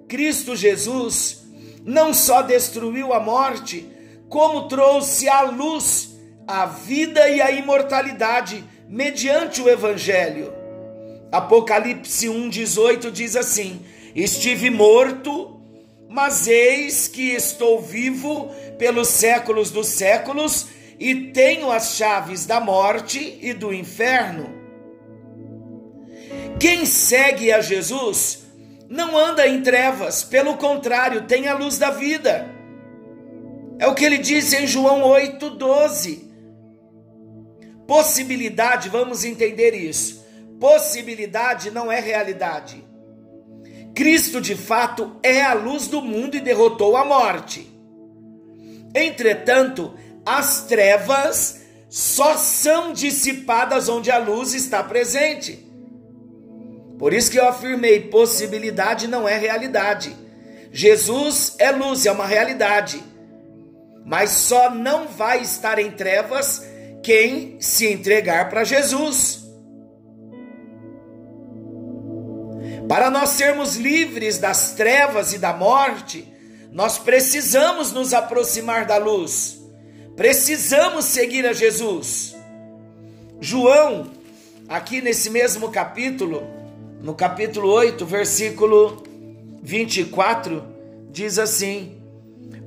Cristo 0.08 0.56
Jesus, 0.56 1.43
não 1.86 2.13
só 2.13 2.41
destruiu 2.41 3.13
a 3.13 3.19
morte, 3.19 3.89
como 4.30 4.67
trouxe 4.67 5.28
à 5.30 5.41
luz 5.43 6.12
a 6.47 6.65
vida 6.65 7.29
e 7.29 7.41
a 7.41 7.51
imortalidade 7.51 8.63
mediante 8.88 9.62
o 9.62 9.69
Evangelho. 9.69 10.53
Apocalipse 11.32 12.27
1,18 12.27 13.12
diz 13.12 13.36
assim: 13.36 13.82
Estive 14.15 14.69
morto, 14.69 15.60
mas 16.10 16.47
eis 16.47 17.08
que 17.08 17.32
estou 17.32 17.82
vivo 17.82 18.49
pelos 18.77 19.08
séculos 19.08 19.71
dos 19.71 19.88
séculos 19.88 20.67
e 20.99 21.32
tenho 21.32 21.71
as 21.71 21.95
chaves 21.95 22.45
da 22.45 22.60
morte 22.60 23.39
e 23.41 23.53
do 23.53 23.73
inferno. 23.73 24.62
Quem 26.60 26.86
segue 26.86 27.51
a 27.51 27.62
Jesus 27.62 28.43
não 28.88 29.17
anda 29.17 29.47
em 29.47 29.62
trevas, 29.62 30.23
pelo 30.23 30.56
contrário, 30.58 31.23
tem 31.23 31.47
a 31.47 31.56
luz 31.56 31.79
da 31.79 31.89
vida. 31.89 32.47
É 33.79 33.88
o 33.88 33.95
que 33.95 34.06
ele 34.06 34.19
disse 34.19 34.56
em 34.56 34.67
João 34.67 35.01
8,12. 35.01 36.33
Possibilidade, 37.93 38.89
vamos 38.89 39.23
entender 39.23 39.75
isso 39.75 40.25
Possibilidade 40.60 41.69
não 41.69 41.91
é 41.91 41.99
realidade. 41.99 42.84
Cristo 43.93 44.41
de 44.41 44.56
fato 44.56 45.19
é 45.21 45.43
a 45.43 45.53
luz 45.53 45.88
do 45.88 46.01
mundo 46.01 46.36
e 46.36 46.39
derrotou 46.39 46.97
a 46.97 47.06
morte. 47.06 47.69
Entretanto, 48.95 49.93
as 50.25 50.63
trevas 50.63 51.62
só 51.88 52.36
são 52.36 52.93
dissipadas 52.93 53.88
onde 53.88 54.10
a 54.10 54.17
luz 54.17 54.56
está 54.56 54.82
presente. 54.82 55.63
Por 56.97 57.13
isso 57.13 57.29
que 57.29 57.38
eu 57.38 57.47
afirmei: 57.47 58.08
possibilidade 58.08 59.08
não 59.08 59.27
é 59.27 59.38
realidade. 59.38 60.15
Jesus 60.71 61.56
é 61.60 61.69
luz, 61.69 62.08
é 62.08 62.12
uma 62.12 62.25
realidade. 62.25 63.03
Mas 64.03 64.32
só 64.32 64.71
não 64.71 65.08
vai 65.08 65.41
estar 65.41 65.77
em 65.77 65.91
trevas 65.91 66.72
quem 67.04 67.58
se 67.60 67.86
entregar 67.86 68.50
para 68.50 68.63
Jesus. 68.63 69.44
Para 72.88 73.10
nós 73.10 73.30
sermos 73.30 73.76
livres 73.76 74.38
das 74.38 74.74
trevas 74.74 75.34
e 75.34 75.38
da 75.38 75.54
morte, 75.54 76.28
nós 76.72 76.98
precisamos 76.98 77.92
nos 77.92 78.13
aproximar 78.13 78.86
da 78.86 78.98
luz. 78.98 79.62
Precisamos 80.16 81.06
seguir 81.06 81.46
a 81.46 81.54
Jesus. 81.54 82.36
João, 83.39 84.12
aqui 84.68 85.02
nesse 85.02 85.30
mesmo 85.30 85.70
capítulo, 85.70 86.44
no 87.02 87.13
capítulo 87.13 87.70
8, 87.70 88.06
versículo 88.06 89.04
24, 89.62 90.63
diz 91.12 91.38
assim: 91.39 91.98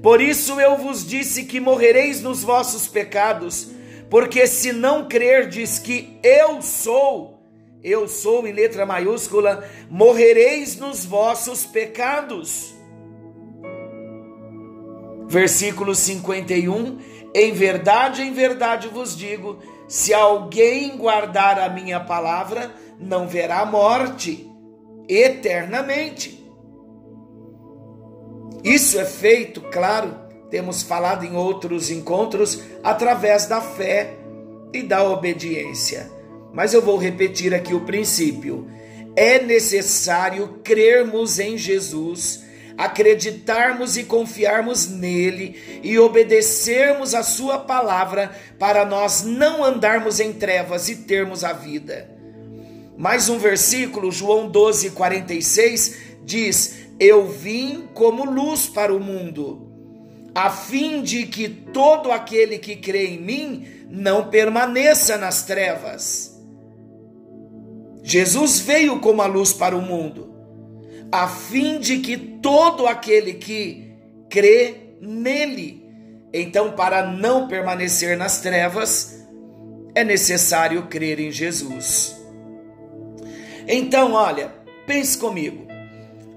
Por 0.03 0.21
isso 0.21 0.61
eu 0.61 0.77
vos 0.77 1.07
disse 1.07 1.45
que 1.45 1.61
morrereis 1.61 2.21
nos 2.21 2.43
vossos 2.43 2.87
pecados, 2.89 3.69
porque 4.09 4.47
se 4.47 4.73
não 4.73 5.09
crerdes 5.09 5.79
que 5.79 6.19
eu 6.23 6.63
sou, 6.63 7.41
eu 7.83 8.09
sou 8.09 8.47
em 8.47 8.53
letra 8.53 8.87
maiúscula, 8.87 9.69
morrereis 9.91 10.77
nos 10.77 11.05
vossos 11.05 11.65
pecados. 11.65 12.75
Versículo 15.29 15.95
51: 15.95 16.99
Em 17.35 17.53
verdade, 17.53 18.23
em 18.23 18.33
verdade 18.33 18.89
vos 18.89 19.17
digo: 19.17 19.59
se 19.89 20.13
alguém 20.13 20.97
guardar 20.97 21.59
a 21.59 21.69
minha 21.69 22.01
palavra, 22.01 22.73
não 22.99 23.29
verá 23.29 23.65
morte 23.65 24.49
eternamente. 25.09 26.45
Isso 28.65 28.99
é 28.99 29.05
feito, 29.05 29.61
claro, 29.61 30.26
temos 30.51 30.83
falado 30.83 31.25
em 31.25 31.35
outros 31.35 31.91
encontros, 31.91 32.61
através 32.83 33.47
da 33.47 33.61
fé 33.61 34.15
e 34.73 34.83
da 34.83 35.03
obediência. 35.03 36.11
Mas 36.53 36.73
eu 36.73 36.81
vou 36.81 36.97
repetir 36.97 37.55
aqui 37.55 37.75
o 37.75 37.85
princípio. 37.85 38.67
É 39.15 39.41
necessário 39.43 40.61
crermos 40.63 41.39
em 41.39 41.57
Jesus, 41.59 42.45
acreditarmos 42.77 43.97
e 43.97 44.05
confiarmos 44.05 44.89
nele 44.89 45.81
e 45.83 45.99
obedecermos 45.99 47.15
a 47.15 47.23
sua 47.23 47.59
palavra 47.59 48.31
para 48.59 48.85
nós 48.85 49.23
não 49.23 49.65
andarmos 49.65 50.21
em 50.21 50.33
trevas 50.33 50.89
e 50.89 50.97
termos 50.97 51.45
a 51.45 51.53
vida. 51.53 52.11
Mais 52.97 53.29
um 53.29 53.39
versículo, 53.39 54.11
João 54.11 54.49
12, 54.49 54.91
46, 54.91 55.97
diz: 56.25 56.77
Eu 56.99 57.27
vim 57.27 57.89
como 57.93 58.25
luz 58.25 58.67
para 58.67 58.95
o 58.95 59.01
mundo, 59.01 59.66
a 60.37 60.51
fim 60.51 61.01
de 61.01 61.25
que 61.25 61.49
todo 61.49 62.13
aquele 62.13 62.59
que 62.59 62.77
crê 62.77 63.07
em 63.07 63.19
mim 63.19 63.67
não 63.89 64.29
permaneça 64.29 65.17
nas 65.17 65.45
trevas. 65.45 66.39
Jesus 68.03 68.61
veio 68.61 69.01
como 69.01 69.23
a 69.23 69.27
luz 69.27 69.55
para 69.55 69.75
o 69.75 69.81
mundo, 69.81 70.37
a 71.11 71.27
fim 71.27 71.79
de 71.81 72.01
que 72.01 72.19
todo 72.19 72.87
aquele 72.87 73.33
que 73.33 73.95
crê 74.29 74.99
nele, 75.01 75.83
então, 76.31 76.73
para 76.73 77.07
não 77.07 77.49
permanecer 77.49 78.15
nas 78.15 78.43
trevas, 78.43 79.27
é 79.95 80.05
necessário 80.05 80.87
crer 80.87 81.19
em 81.19 81.33
Jesus. 81.33 82.15
Então, 83.67 84.13
olha, 84.13 84.53
pense 84.87 85.17
comigo. 85.17 85.65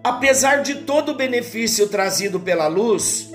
apesar 0.01 0.63
de 0.63 0.75
todo 0.83 1.09
o 1.09 1.15
benefício 1.15 1.89
trazido 1.89 2.39
pela 2.39 2.67
luz, 2.67 3.28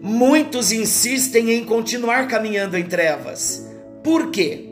muitos 0.00 0.72
insistem 0.72 1.50
em 1.50 1.64
continuar 1.64 2.26
caminhando 2.26 2.76
em 2.76 2.84
trevas. 2.84 3.66
Por 4.02 4.30
quê? 4.30 4.70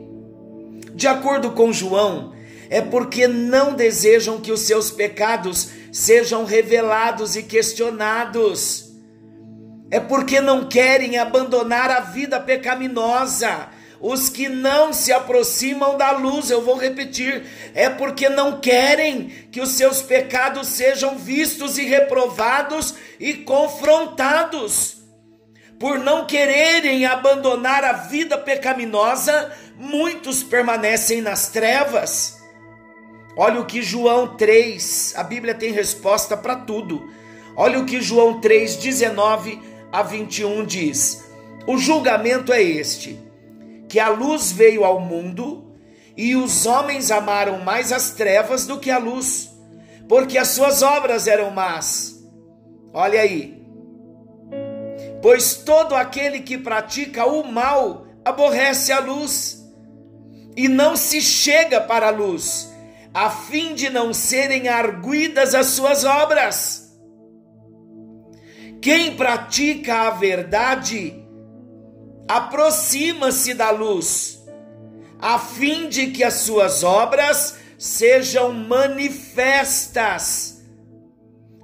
De 0.93 1.07
acordo 1.07 1.51
com 1.51 1.71
João, 1.71 2.33
é 2.69 2.81
porque 2.81 3.27
não 3.27 3.73
desejam 3.73 4.39
que 4.39 4.51
os 4.51 4.61
seus 4.61 4.91
pecados 4.91 5.69
sejam 5.91 6.45
revelados 6.45 7.35
e 7.35 7.43
questionados. 7.43 8.91
É 9.91 9.99
porque 9.99 10.39
não 10.39 10.67
querem 10.67 11.17
abandonar 11.17 11.89
a 11.89 12.01
vida 12.01 12.39
pecaminosa. 12.39 13.69
Os 14.01 14.29
que 14.29 14.47
não 14.47 14.93
se 14.93 15.11
aproximam 15.11 15.97
da 15.97 16.11
luz, 16.11 16.49
eu 16.49 16.61
vou 16.61 16.77
repetir, 16.77 17.43
é 17.73 17.89
porque 17.89 18.29
não 18.29 18.61
querem 18.61 19.29
que 19.51 19.59
os 19.59 19.69
seus 19.69 20.01
pecados 20.01 20.69
sejam 20.69 21.17
vistos 21.17 21.77
e 21.77 21.83
reprovados 21.83 22.95
e 23.19 23.33
confrontados. 23.33 24.98
Por 25.79 25.97
não 25.97 26.27
quererem 26.27 27.05
abandonar 27.05 27.85
a 27.85 27.93
vida 27.93 28.37
pecaminosa, 28.37 29.51
muitos 29.77 30.43
permanecem 30.43 31.21
nas 31.21 31.47
trevas. 31.47 32.37
Olha 33.37 33.61
o 33.61 33.65
que 33.65 33.81
João 33.81 34.35
3, 34.35 35.13
a 35.15 35.23
Bíblia 35.23 35.55
tem 35.55 35.71
resposta 35.71 36.35
para 36.35 36.57
tudo. 36.57 37.09
Olha 37.55 37.79
o 37.79 37.85
que 37.85 38.01
João 38.01 38.41
3, 38.41 38.75
19 38.75 39.61
a 39.89 40.03
21 40.03 40.65
diz: 40.65 41.23
O 41.65 41.77
julgamento 41.77 42.51
é 42.51 42.61
este, 42.61 43.17
que 43.87 43.99
a 43.99 44.09
luz 44.09 44.51
veio 44.51 44.83
ao 44.83 44.99
mundo 44.99 45.73
e 46.17 46.35
os 46.35 46.65
homens 46.65 47.09
amaram 47.09 47.59
mais 47.59 47.93
as 47.93 48.11
trevas 48.11 48.67
do 48.67 48.77
que 48.79 48.91
a 48.91 48.97
luz, 48.97 49.49
porque 50.09 50.37
as 50.37 50.49
suas 50.49 50.81
obras 50.81 51.27
eram 51.27 51.51
más. 51.51 52.21
Olha 52.93 53.21
aí. 53.21 53.58
Pois 55.21 55.55
todo 55.55 55.95
aquele 55.95 56.41
que 56.41 56.57
pratica 56.57 57.25
o 57.25 57.43
mal 57.43 58.07
aborrece 58.23 58.91
a 58.91 58.99
luz 58.99 59.65
e 60.55 60.67
não 60.67 60.95
se 60.95 61.21
chega 61.21 61.81
para 61.81 62.07
a 62.07 62.11
luz 62.11 62.69
a 63.13 63.29
fim 63.29 63.73
de 63.73 63.89
não 63.89 64.13
serem 64.13 64.67
arguidas 64.67 65.55
as 65.55 65.67
suas 65.67 66.03
obras. 66.03 66.93
Quem 68.81 69.15
pratica 69.15 70.07
a 70.07 70.09
verdade 70.11 71.25
aproxima-se 72.27 73.53
da 73.53 73.71
luz, 73.71 74.43
a 75.19 75.39
fim 75.39 75.87
de 75.89 76.11
que 76.11 76.23
as 76.23 76.35
suas 76.35 76.83
obras 76.83 77.57
sejam 77.77 78.53
manifestas, 78.53 80.63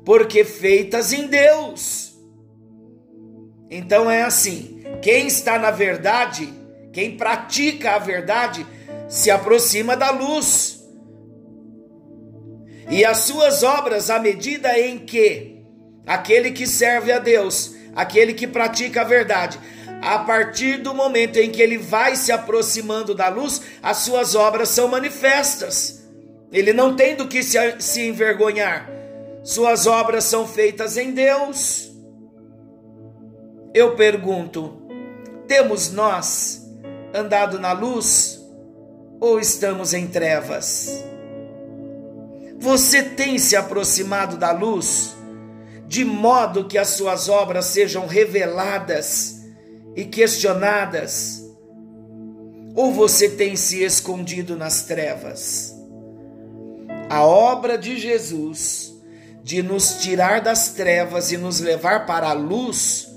porque 0.03 0.43
feitas 0.43 1.13
em 1.13 1.27
Deus. 1.27 2.04
Então 3.69 4.09
é 4.09 4.23
assim: 4.23 4.83
quem 5.01 5.27
está 5.27 5.57
na 5.59 5.71
verdade, 5.71 6.51
quem 6.91 7.17
pratica 7.17 7.91
a 7.91 7.99
verdade, 7.99 8.65
se 9.07 9.29
aproxima 9.29 9.95
da 9.95 10.11
luz 10.11 10.75
e 12.89 13.03
as 13.03 13.19
suas 13.19 13.63
obras 13.63 14.09
à 14.09 14.19
medida 14.19 14.77
em 14.79 14.99
que 14.99 15.63
aquele 16.05 16.51
que 16.51 16.67
serve 16.67 17.11
a 17.11 17.19
Deus, 17.19 17.73
aquele 17.95 18.33
que 18.33 18.45
pratica 18.45 19.01
a 19.01 19.05
verdade, 19.05 19.59
a 20.01 20.19
partir 20.19 20.77
do 20.77 20.93
momento 20.93 21.37
em 21.37 21.49
que 21.49 21.61
ele 21.61 21.77
vai 21.77 22.15
se 22.15 22.31
aproximando 22.31 23.15
da 23.15 23.27
luz, 23.27 23.61
as 23.81 23.97
suas 23.97 24.35
obras 24.35 24.69
são 24.69 24.87
manifestas. 24.87 26.05
Ele 26.51 26.73
não 26.73 26.95
tem 26.95 27.15
do 27.15 27.27
que 27.27 27.41
se, 27.41 28.01
envergonhar. 28.01 28.89
Suas 29.43 29.87
obras 29.87 30.23
são 30.25 30.47
feitas 30.47 30.95
em 30.95 31.11
Deus. 31.11 31.91
Eu 33.75 33.93
pergunto: 33.93 34.73
temos 35.49 35.91
nós 35.91 36.65
andado 37.13 37.59
na 37.59 37.73
luz 37.73 38.41
ou 39.19 39.37
estamos 39.37 39.93
em 39.93 40.07
trevas? 40.07 41.03
Você 42.57 43.03
tem 43.03 43.37
se 43.37 43.53
aproximado 43.53 44.37
da 44.37 44.53
luz, 44.53 45.13
de 45.85 46.05
modo 46.05 46.69
que 46.69 46.77
as 46.77 46.87
suas 46.91 47.27
obras 47.27 47.65
sejam 47.65 48.07
reveladas 48.07 49.41
e 49.93 50.05
questionadas? 50.05 51.43
Ou 52.73 52.93
você 52.93 53.29
tem 53.29 53.57
se 53.57 53.83
escondido 53.83 54.55
nas 54.55 54.83
trevas? 54.83 55.75
A 57.09 57.25
obra 57.25 57.77
de 57.77 57.99
Jesus 57.99 58.93
de 59.43 59.61
nos 59.61 59.95
tirar 59.95 60.39
das 60.39 60.69
trevas 60.69 61.33
e 61.33 61.37
nos 61.37 61.59
levar 61.59 62.05
para 62.05 62.29
a 62.29 62.33
luz 62.33 63.14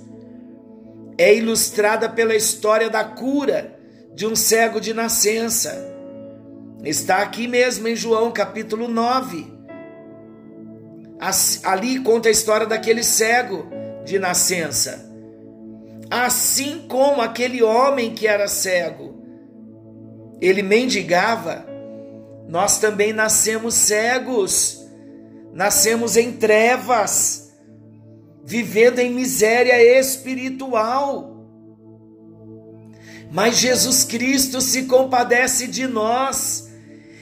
é 1.18 1.34
ilustrada 1.34 2.08
pela 2.08 2.36
história 2.36 2.88
da 2.88 3.02
cura 3.02 3.76
de 4.14 4.24
um 4.24 4.36
cego 4.36 4.80
de 4.80 4.94
nascença. 4.94 5.76
Está 6.84 7.18
aqui 7.18 7.48
mesmo 7.48 7.88
em 7.88 7.96
João 7.96 8.30
capítulo 8.30 8.86
9. 8.86 9.52
Ali 11.64 11.98
conta 12.00 12.28
a 12.28 12.32
história 12.32 12.66
daquele 12.66 13.02
cego 13.02 13.66
de 14.04 14.16
nascença. 14.16 15.06
Assim 16.08 16.86
como 16.88 17.20
aquele 17.20 17.62
homem 17.62 18.14
que 18.14 18.26
era 18.26 18.46
cego, 18.46 19.20
ele 20.40 20.62
mendigava, 20.62 21.66
nós 22.48 22.78
também 22.78 23.12
nascemos 23.12 23.74
cegos, 23.74 24.88
nascemos 25.52 26.16
em 26.16 26.32
trevas, 26.32 27.47
vivendo 28.48 28.98
em 28.98 29.12
miséria 29.12 29.78
espiritual. 30.00 31.36
Mas 33.30 33.58
Jesus 33.58 34.04
Cristo 34.04 34.62
se 34.62 34.84
compadece 34.84 35.66
de 35.66 35.86
nós 35.86 36.66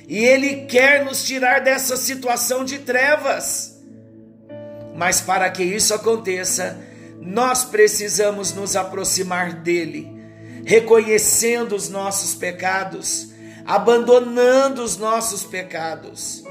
e 0.07 0.25
Ele 0.25 0.67
quer 0.67 1.05
nos 1.05 1.25
tirar 1.25 1.65
dessa 1.65 1.97
situação 1.97 2.65
de 2.65 2.79
trevas. 2.79 3.77
Mas 4.95 5.21
para 5.21 5.51
que 5.51 5.65
isso 5.65 5.93
aconteça, 5.93 6.79
nós 7.21 7.65
precisamos 7.65 8.53
nos 8.55 8.77
aproximar 8.77 9.53
dele, 9.53 10.09
reconhecendo 10.65 11.75
os 11.75 11.89
nossos 11.89 12.37
pecados, 12.37 13.31
abandonando 13.65 14.81
os 14.81 14.97
nossos 14.97 15.43
pecados. 15.43 16.45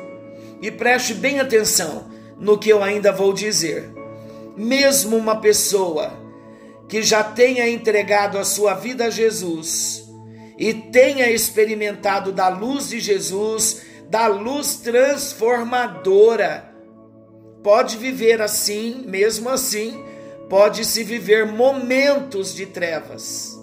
E 0.61 0.69
preste 0.69 1.13
bem 1.13 1.39
atenção 1.39 2.11
no 2.37 2.57
que 2.57 2.67
eu 2.67 2.83
ainda 2.83 3.13
vou 3.13 3.31
dizer. 3.31 4.03
Mesmo 4.55 5.17
uma 5.17 5.39
pessoa 5.41 6.13
que 6.87 7.01
já 7.01 7.23
tenha 7.23 7.67
entregado 7.67 8.37
a 8.37 8.45
sua 8.45 8.73
vida 8.73 9.05
a 9.05 9.09
Jesus, 9.09 10.05
e 10.57 10.73
tenha 10.73 11.29
experimentado 11.29 12.31
da 12.31 12.47
luz 12.47 12.89
de 12.89 12.99
Jesus, 12.99 13.81
da 14.09 14.27
luz 14.27 14.77
transformadora. 14.77 16.73
Pode 17.61 17.97
viver 17.97 18.41
assim, 18.41 19.03
mesmo 19.05 19.49
assim, 19.49 20.01
pode-se 20.49 21.03
viver 21.03 21.45
momentos 21.45 22.53
de 22.53 22.65
trevas. 22.67 23.59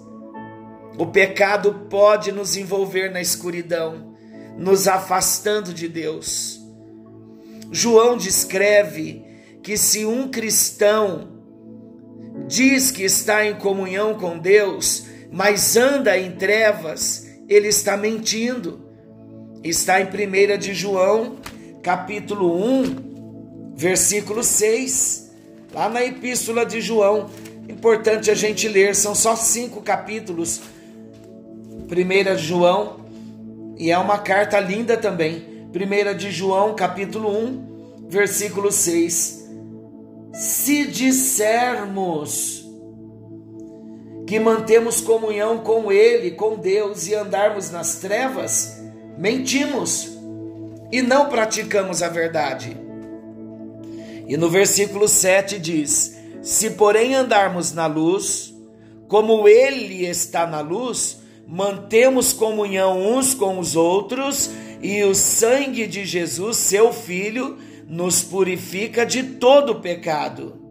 O 0.97 1.07
pecado 1.07 1.87
pode 1.89 2.31
nos 2.31 2.55
envolver 2.55 3.09
na 3.11 3.21
escuridão, 3.21 4.13
nos 4.57 4.87
afastando 4.87 5.73
de 5.73 5.87
Deus. 5.87 6.59
João 7.71 8.15
descreve 8.17 9.25
que 9.63 9.77
se 9.77 10.05
um 10.05 10.27
cristão 10.27 11.29
diz 12.47 12.91
que 12.91 13.03
está 13.03 13.45
em 13.45 13.55
comunhão 13.55 14.15
com 14.15 14.37
Deus, 14.37 15.05
mas 15.31 15.77
anda 15.77 16.17
em 16.17 16.31
trevas, 16.31 17.25
ele 17.47 17.69
está 17.69 17.95
mentindo. 17.95 18.81
Está 19.63 20.01
em 20.01 20.05
1 20.05 20.57
de 20.57 20.73
João, 20.73 21.37
capítulo 21.81 22.61
1, 22.61 23.73
versículo 23.75 24.43
6, 24.43 25.31
lá 25.73 25.87
na 25.87 26.03
epístola 26.03 26.65
de 26.65 26.81
João. 26.81 27.29
Importante 27.69 28.29
a 28.29 28.35
gente 28.35 28.67
ler, 28.67 28.93
são 28.93 29.15
só 29.15 29.33
cinco 29.37 29.81
capítulos. 29.81 30.59
1 31.89 32.35
de 32.35 32.43
João, 32.43 33.05
e 33.77 33.89
é 33.89 33.97
uma 33.97 34.17
carta 34.17 34.59
linda 34.59 34.97
também. 34.97 35.65
1 35.73 36.17
de 36.17 36.29
João, 36.31 36.75
capítulo 36.75 37.29
1, 37.29 38.07
versículo 38.09 38.69
6. 38.69 39.42
Se 40.33 40.87
dissermos 40.87 42.65
que 44.25 44.39
mantemos 44.39 44.99
comunhão 44.99 45.59
com 45.59 45.91
Ele, 45.91 46.31
com 46.31 46.55
Deus 46.55 47.07
e 47.07 47.13
andarmos 47.13 47.69
nas 47.69 47.97
trevas, 47.97 48.81
mentimos 49.15 50.09
e 50.91 51.03
não 51.03 51.29
praticamos 51.29 52.01
a 52.01 52.09
verdade. 52.09 52.75
E 54.27 54.35
no 54.35 54.49
versículo 54.49 55.07
7 55.07 55.59
diz: 55.59 56.17
Se 56.41 56.71
porém 56.71 57.13
andarmos 57.13 57.71
na 57.71 57.85
luz, 57.85 58.55
como 59.07 59.47
Ele 59.47 60.03
está 60.05 60.47
na 60.47 60.61
luz, 60.61 61.19
mantemos 61.47 62.33
comunhão 62.33 62.99
uns 62.99 63.35
com 63.35 63.59
os 63.59 63.75
outros, 63.75 64.49
e 64.81 65.03
o 65.03 65.13
sangue 65.13 65.85
de 65.85 66.05
Jesus, 66.05 66.57
seu 66.57 66.91
Filho, 66.91 67.57
nos 67.87 68.23
purifica 68.23 69.05
de 69.05 69.23
todo 69.23 69.81
pecado. 69.81 70.61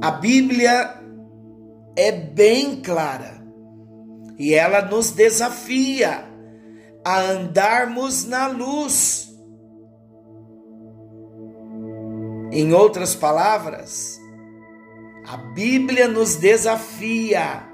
A 0.00 0.10
Bíblia 0.12 0.94
é 1.96 2.12
bem 2.12 2.80
clara 2.80 3.42
e 4.38 4.54
ela 4.54 4.82
nos 4.82 5.10
desafia 5.10 6.24
a 7.04 7.20
andarmos 7.20 8.24
na 8.24 8.46
luz. 8.46 9.28
Em 12.52 12.72
outras 12.72 13.14
palavras, 13.14 14.20
a 15.26 15.36
Bíblia 15.36 16.08
nos 16.08 16.36
desafia 16.36 17.68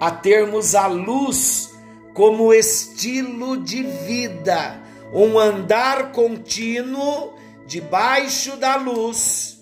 a 0.00 0.10
termos 0.10 0.74
a 0.74 0.86
luz 0.86 1.70
como 2.14 2.54
estilo 2.54 3.58
de 3.58 3.82
vida, 3.82 4.80
um 5.12 5.38
andar 5.38 6.12
contínuo 6.12 7.32
debaixo 7.66 8.56
da 8.56 8.76
luz 8.76 9.60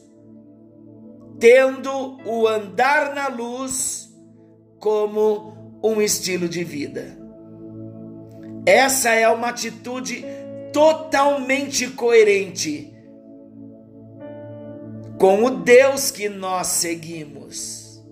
tendo 1.38 2.18
o 2.24 2.48
andar 2.48 3.14
na 3.14 3.28
luz 3.28 4.12
como 4.78 5.78
um 5.82 6.02
estilo 6.02 6.48
de 6.48 6.64
vida. 6.64 7.16
Essa 8.66 9.10
é 9.10 9.28
uma 9.28 9.48
atitude 9.48 10.24
totalmente 10.72 11.88
coerente 11.90 12.92
com 15.18 15.44
o 15.44 15.50
Deus 15.50 16.10
que 16.10 16.28
nós 16.28 16.66
seguimos. 16.66 18.04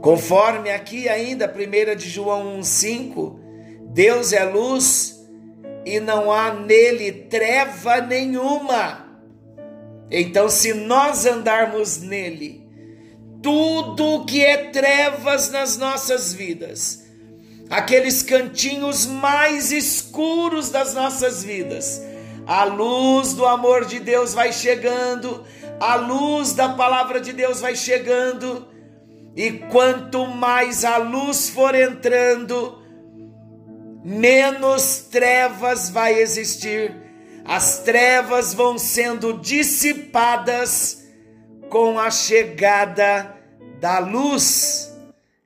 Conforme 0.00 0.70
aqui 0.70 1.08
ainda 1.08 1.52
1 1.52 1.96
de 1.96 2.08
João 2.08 2.60
1,5, 2.60 3.37
Deus 3.98 4.32
é 4.32 4.44
luz 4.44 5.26
e 5.84 5.98
não 5.98 6.30
há 6.30 6.54
nele 6.54 7.10
treva 7.10 8.00
nenhuma. 8.00 9.04
Então, 10.08 10.48
se 10.48 10.72
nós 10.72 11.26
andarmos 11.26 11.98
nele, 11.98 12.64
tudo 13.42 14.24
que 14.24 14.44
é 14.44 14.70
trevas 14.70 15.50
nas 15.50 15.76
nossas 15.76 16.32
vidas, 16.32 17.08
aqueles 17.68 18.22
cantinhos 18.22 19.04
mais 19.04 19.72
escuros 19.72 20.70
das 20.70 20.94
nossas 20.94 21.42
vidas, 21.42 22.00
a 22.46 22.62
luz 22.62 23.32
do 23.32 23.44
amor 23.44 23.84
de 23.84 23.98
Deus 23.98 24.32
vai 24.32 24.52
chegando, 24.52 25.44
a 25.80 25.96
luz 25.96 26.52
da 26.52 26.68
palavra 26.68 27.20
de 27.20 27.32
Deus 27.32 27.60
vai 27.60 27.74
chegando, 27.74 28.64
e 29.34 29.50
quanto 29.72 30.24
mais 30.24 30.84
a 30.84 30.98
luz 30.98 31.48
for 31.48 31.74
entrando, 31.74 32.78
menos 34.04 35.06
trevas 35.10 35.90
vai 35.90 36.14
existir 36.14 37.08
as 37.48 37.78
trevas 37.78 38.52
vão 38.52 38.76
sendo 38.76 39.32
dissipadas 39.32 41.02
com 41.70 41.98
a 41.98 42.10
chegada 42.10 43.34
da 43.80 43.98
luz. 44.00 44.94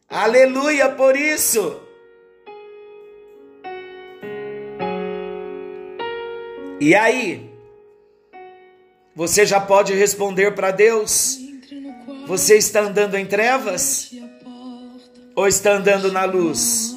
Aleluia 0.08 0.88
por 0.88 1.16
isso. 1.16 1.80
E 6.80 6.92
aí? 6.92 7.48
Você 9.14 9.46
já 9.46 9.60
pode 9.60 9.94
responder 9.94 10.56
para 10.56 10.72
Deus? 10.72 11.38
Você 12.26 12.56
está 12.56 12.80
andando 12.80 13.14
em 13.14 13.26
trevas? 13.26 14.10
Ou 15.36 15.46
está 15.46 15.74
andando 15.74 16.10
na 16.10 16.24
luz? 16.24 16.91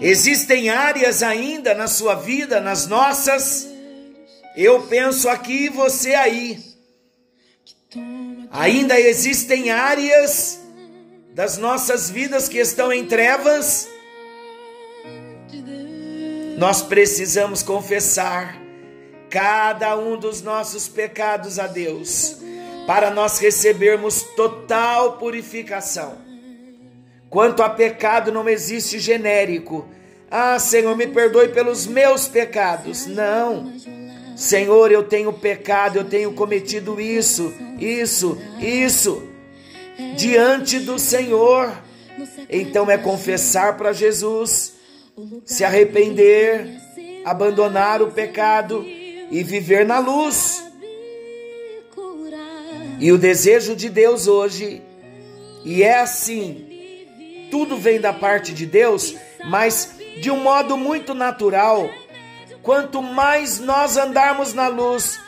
Existem 0.00 0.70
áreas 0.70 1.22
ainda 1.22 1.74
na 1.74 1.86
sua 1.86 2.14
vida, 2.14 2.58
nas 2.58 2.86
nossas, 2.86 3.68
eu 4.56 4.82
penso 4.84 5.28
aqui 5.28 5.66
e 5.66 5.68
você 5.68 6.14
aí. 6.14 6.58
Ainda 8.50 8.98
existem 8.98 9.70
áreas 9.70 10.58
das 11.34 11.58
nossas 11.58 12.10
vidas 12.10 12.48
que 12.48 12.58
estão 12.58 12.90
em 12.90 13.04
trevas. 13.04 13.88
Nós 16.56 16.80
precisamos 16.80 17.62
confessar 17.62 18.58
cada 19.28 19.96
um 19.98 20.18
dos 20.18 20.40
nossos 20.40 20.88
pecados 20.88 21.58
a 21.58 21.66
Deus, 21.66 22.36
para 22.86 23.10
nós 23.10 23.38
recebermos 23.38 24.22
total 24.34 25.18
purificação. 25.18 26.29
Quanto 27.30 27.62
a 27.62 27.70
pecado, 27.70 28.32
não 28.32 28.48
existe 28.48 28.98
genérico. 28.98 29.86
Ah, 30.28 30.58
Senhor, 30.58 30.96
me 30.96 31.06
perdoe 31.06 31.48
pelos 31.48 31.86
meus 31.86 32.26
pecados. 32.26 33.06
Não. 33.06 33.72
Senhor, 34.36 34.90
eu 34.90 35.04
tenho 35.04 35.32
pecado, 35.32 35.98
eu 35.98 36.04
tenho 36.04 36.32
cometido 36.32 37.00
isso, 37.00 37.52
isso, 37.78 38.36
isso, 38.58 39.22
diante 40.16 40.80
do 40.80 40.98
Senhor. 40.98 41.72
Então 42.48 42.90
é 42.90 42.98
confessar 42.98 43.76
para 43.76 43.92
Jesus, 43.92 44.74
se 45.44 45.62
arrepender, 45.62 46.66
abandonar 47.24 48.02
o 48.02 48.10
pecado 48.10 48.84
e 48.84 49.42
viver 49.44 49.86
na 49.86 49.98
luz. 49.98 50.64
E 52.98 53.12
o 53.12 53.18
desejo 53.18 53.76
de 53.76 53.88
Deus 53.88 54.26
hoje, 54.26 54.82
e 55.64 55.82
é 55.82 56.00
assim, 56.00 56.69
tudo 57.50 57.76
vem 57.76 58.00
da 58.00 58.12
parte 58.12 58.52
de 58.52 58.66
Deus, 58.66 59.14
mas 59.44 59.96
de 60.20 60.30
um 60.30 60.40
modo 60.40 60.76
muito 60.76 61.14
natural. 61.14 61.90
Quanto 62.62 63.02
mais 63.02 63.58
nós 63.58 63.96
andarmos 63.96 64.52
na 64.54 64.68
luz, 64.68 65.18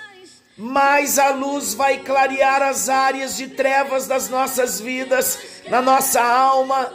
mais 0.56 1.18
a 1.18 1.30
luz 1.30 1.74
vai 1.74 1.98
clarear 1.98 2.62
as 2.62 2.88
áreas 2.88 3.36
de 3.36 3.48
trevas 3.48 4.06
das 4.06 4.28
nossas 4.28 4.80
vidas, 4.80 5.38
na 5.68 5.80
nossa 5.80 6.22
alma, 6.22 6.92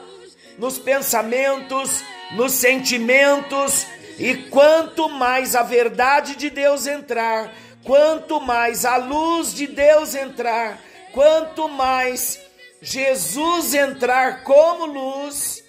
nos 0.57 0.77
pensamentos, 0.77 2.03
nos 2.31 2.51
sentimentos, 2.51 3.85
e 4.19 4.35
quanto 4.49 5.09
mais 5.09 5.55
a 5.55 5.63
verdade 5.63 6.35
de 6.35 6.49
Deus 6.49 6.87
entrar, 6.87 7.51
quanto 7.83 8.39
mais 8.39 8.85
a 8.85 8.97
luz 8.97 9.53
de 9.53 9.67
Deus 9.67 10.15
entrar, 10.15 10.79
quanto 11.13 11.67
mais 11.67 12.39
Jesus 12.81 13.73
entrar 13.73 14.43
como 14.43 14.85
luz, 14.85 15.63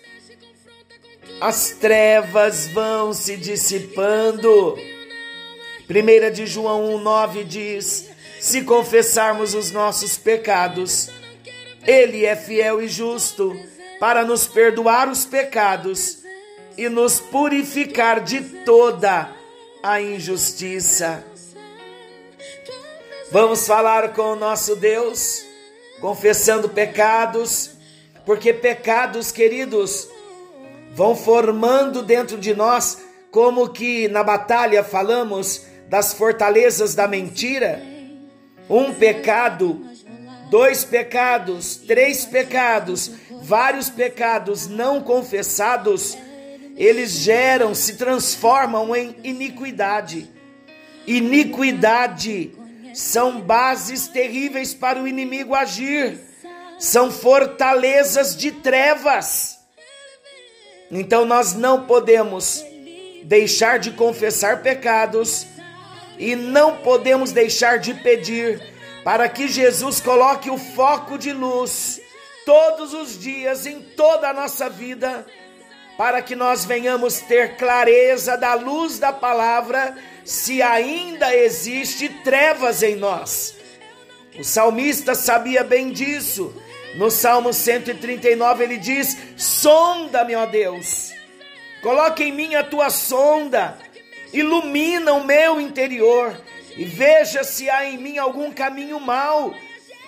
as 1.41 1.71
trevas 1.71 2.69
vão 2.69 3.13
se 3.13 3.37
dissipando. 3.37 4.77
1 5.89 6.33
de 6.33 6.47
João 6.47 6.99
1,9 7.03 7.45
diz: 7.45 8.11
Se 8.41 8.63
confessarmos 8.63 9.55
os 9.55 9.71
nossos 9.71 10.19
pecados, 10.19 11.09
Ele 11.87 12.27
é 12.27 12.37
fiel 12.37 12.83
e 12.83 12.89
justo 12.89 13.59
para 13.99 14.25
nos 14.25 14.47
perdoar 14.47 15.09
os 15.09 15.25
pecados 15.25 16.19
e 16.77 16.89
nos 16.89 17.19
purificar 17.19 18.21
de 18.21 18.41
toda 18.65 19.31
a 19.83 20.01
injustiça. 20.01 21.25
Vamos 23.31 23.67
falar 23.67 24.13
com 24.15 24.33
o 24.33 24.37
nosso 24.37 24.77
Deus, 24.77 25.45
confessando 26.01 26.69
pecados, 26.69 27.73
porque 28.25 28.53
pecados, 28.53 29.33
queridos, 29.33 30.09
vão 30.95 31.17
formando 31.17 32.03
dentro 32.03 32.39
de 32.39 32.55
nós, 32.55 32.99
como 33.31 33.69
que 33.71 34.09
na 34.09 34.23
batalha 34.23 34.83
falamos 34.83 35.67
das 35.89 36.13
fortalezas 36.13 36.95
da 36.95 37.09
mentira, 37.09 37.83
um 38.69 38.93
pecado, 38.93 39.85
dois 40.51 40.85
pecados, 40.85 41.77
três 41.77 42.27
pecados, 42.27 43.11
vários 43.43 43.89
pecados 43.89 44.67
não 44.67 45.01
confessados, 45.01 46.17
eles 46.77 47.11
geram, 47.11 47.75
se 47.75 47.97
transformam 47.97 48.95
em 48.95 49.17
iniquidade. 49.25 50.31
Iniquidade 51.07 52.53
são 52.95 53.41
bases 53.41 54.09
terríveis 54.09 54.75
para 54.75 55.01
o 55.01 55.07
inimigo 55.07 55.55
agir, 55.55 56.19
são 56.79 57.11
fortalezas 57.11 58.37
de 58.37 58.53
trevas. 58.53 59.59
Então 60.91 61.25
nós 61.25 61.55
não 61.55 61.87
podemos 61.87 62.65
deixar 63.25 63.79
de 63.79 63.93
confessar 63.93 64.63
pecados 64.63 65.47
e 66.19 66.35
não 66.35 66.79
podemos 66.79 67.33
deixar 67.33 67.79
de 67.79 67.95
pedir 67.95 68.61
para 69.05 69.29
que 69.29 69.49
Jesus 69.49 70.01
coloque 70.01 70.51
o 70.51 70.59
foco 70.59 71.17
de 71.17 71.33
luz 71.33 72.01
todos 72.45 72.95
os 72.95 73.19
dias 73.19 73.67
em 73.67 73.81
toda 73.81 74.31
a 74.31 74.35
nossa 74.35 74.71
vida, 74.71 75.27
para 75.97 76.23
que 76.23 76.35
nós 76.35 76.65
venhamos 76.65 77.21
ter 77.21 77.57
clareza 77.57 78.37
da 78.37 78.55
luz 78.55 78.99
da 78.99 79.13
palavra, 79.13 79.95
se 80.29 80.61
ainda 80.61 81.35
existe 81.35 82.07
trevas 82.23 82.83
em 82.83 82.95
nós. 82.97 83.55
O 84.39 84.45
salmista 84.45 85.15
sabia 85.15 85.65
bem 85.65 85.91
disso. 85.91 86.55
No 86.97 87.11
Salmo 87.11 87.51
139 87.51 88.63
ele 88.63 88.77
diz: 88.77 89.17
Sonda-me, 89.39 90.35
ó 90.35 90.45
Deus, 90.45 91.15
coloque 91.83 92.25
em 92.25 92.33
mim 92.33 92.55
a 92.57 92.63
tua 92.63 92.91
sonda. 92.91 93.79
Ilumina 94.31 95.15
o 95.15 95.25
meu 95.25 95.59
interior. 95.59 96.39
E 96.77 96.85
veja 96.85 97.43
se 97.43 97.71
há 97.71 97.87
em 97.87 97.97
mim 97.97 98.19
algum 98.19 98.53
caminho 98.53 99.01
mau. 99.01 99.55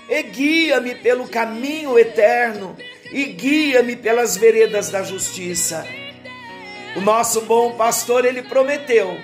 E 0.07 0.23
guia-me 0.23 0.97
pelo 0.97 1.29
caminho 1.29 1.99
eterno. 1.99 2.77
E 3.11 3.25
guia-me 3.25 3.97
pelas 3.97 4.37
veredas 4.37 4.91
da 4.91 5.03
justiça. 5.03 5.87
O 6.95 7.01
nosso 7.01 7.41
bom 7.41 7.73
pastor, 7.73 8.27
ele 8.27 8.43
prometeu 8.43 9.17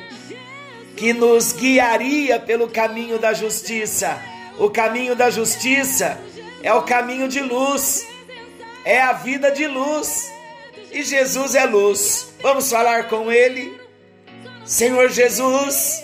que 0.96 1.12
nos 1.12 1.52
guiaria 1.52 2.40
pelo 2.40 2.68
caminho 2.68 3.18
da 3.18 3.34
justiça. 3.34 4.18
O 4.58 4.70
caminho 4.70 5.14
da 5.14 5.28
justiça 5.28 6.18
é 6.62 6.72
o 6.72 6.82
caminho 6.82 7.28
de 7.28 7.40
luz, 7.40 8.06
é 8.84 9.00
a 9.00 9.12
vida 9.12 9.50
de 9.50 9.66
luz. 9.66 10.32
E 10.90 11.02
Jesus 11.02 11.54
é 11.54 11.66
luz. 11.66 12.34
Vamos 12.40 12.70
falar 12.70 13.08
com 13.08 13.30
ele? 13.30 13.78
Senhor 14.64 15.10
Jesus, 15.10 16.02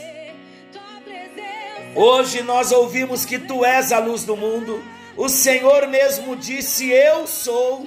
hoje 1.94 2.42
nós 2.42 2.70
ouvimos 2.70 3.24
que 3.24 3.38
tu 3.38 3.64
és 3.64 3.90
a 3.90 3.98
luz 3.98 4.24
do 4.24 4.37
mundo. 4.37 4.85
O 5.16 5.28
Senhor 5.28 5.88
mesmo 5.88 6.37
disse: 6.37 6.90
Eu 6.90 7.26
sou, 7.26 7.87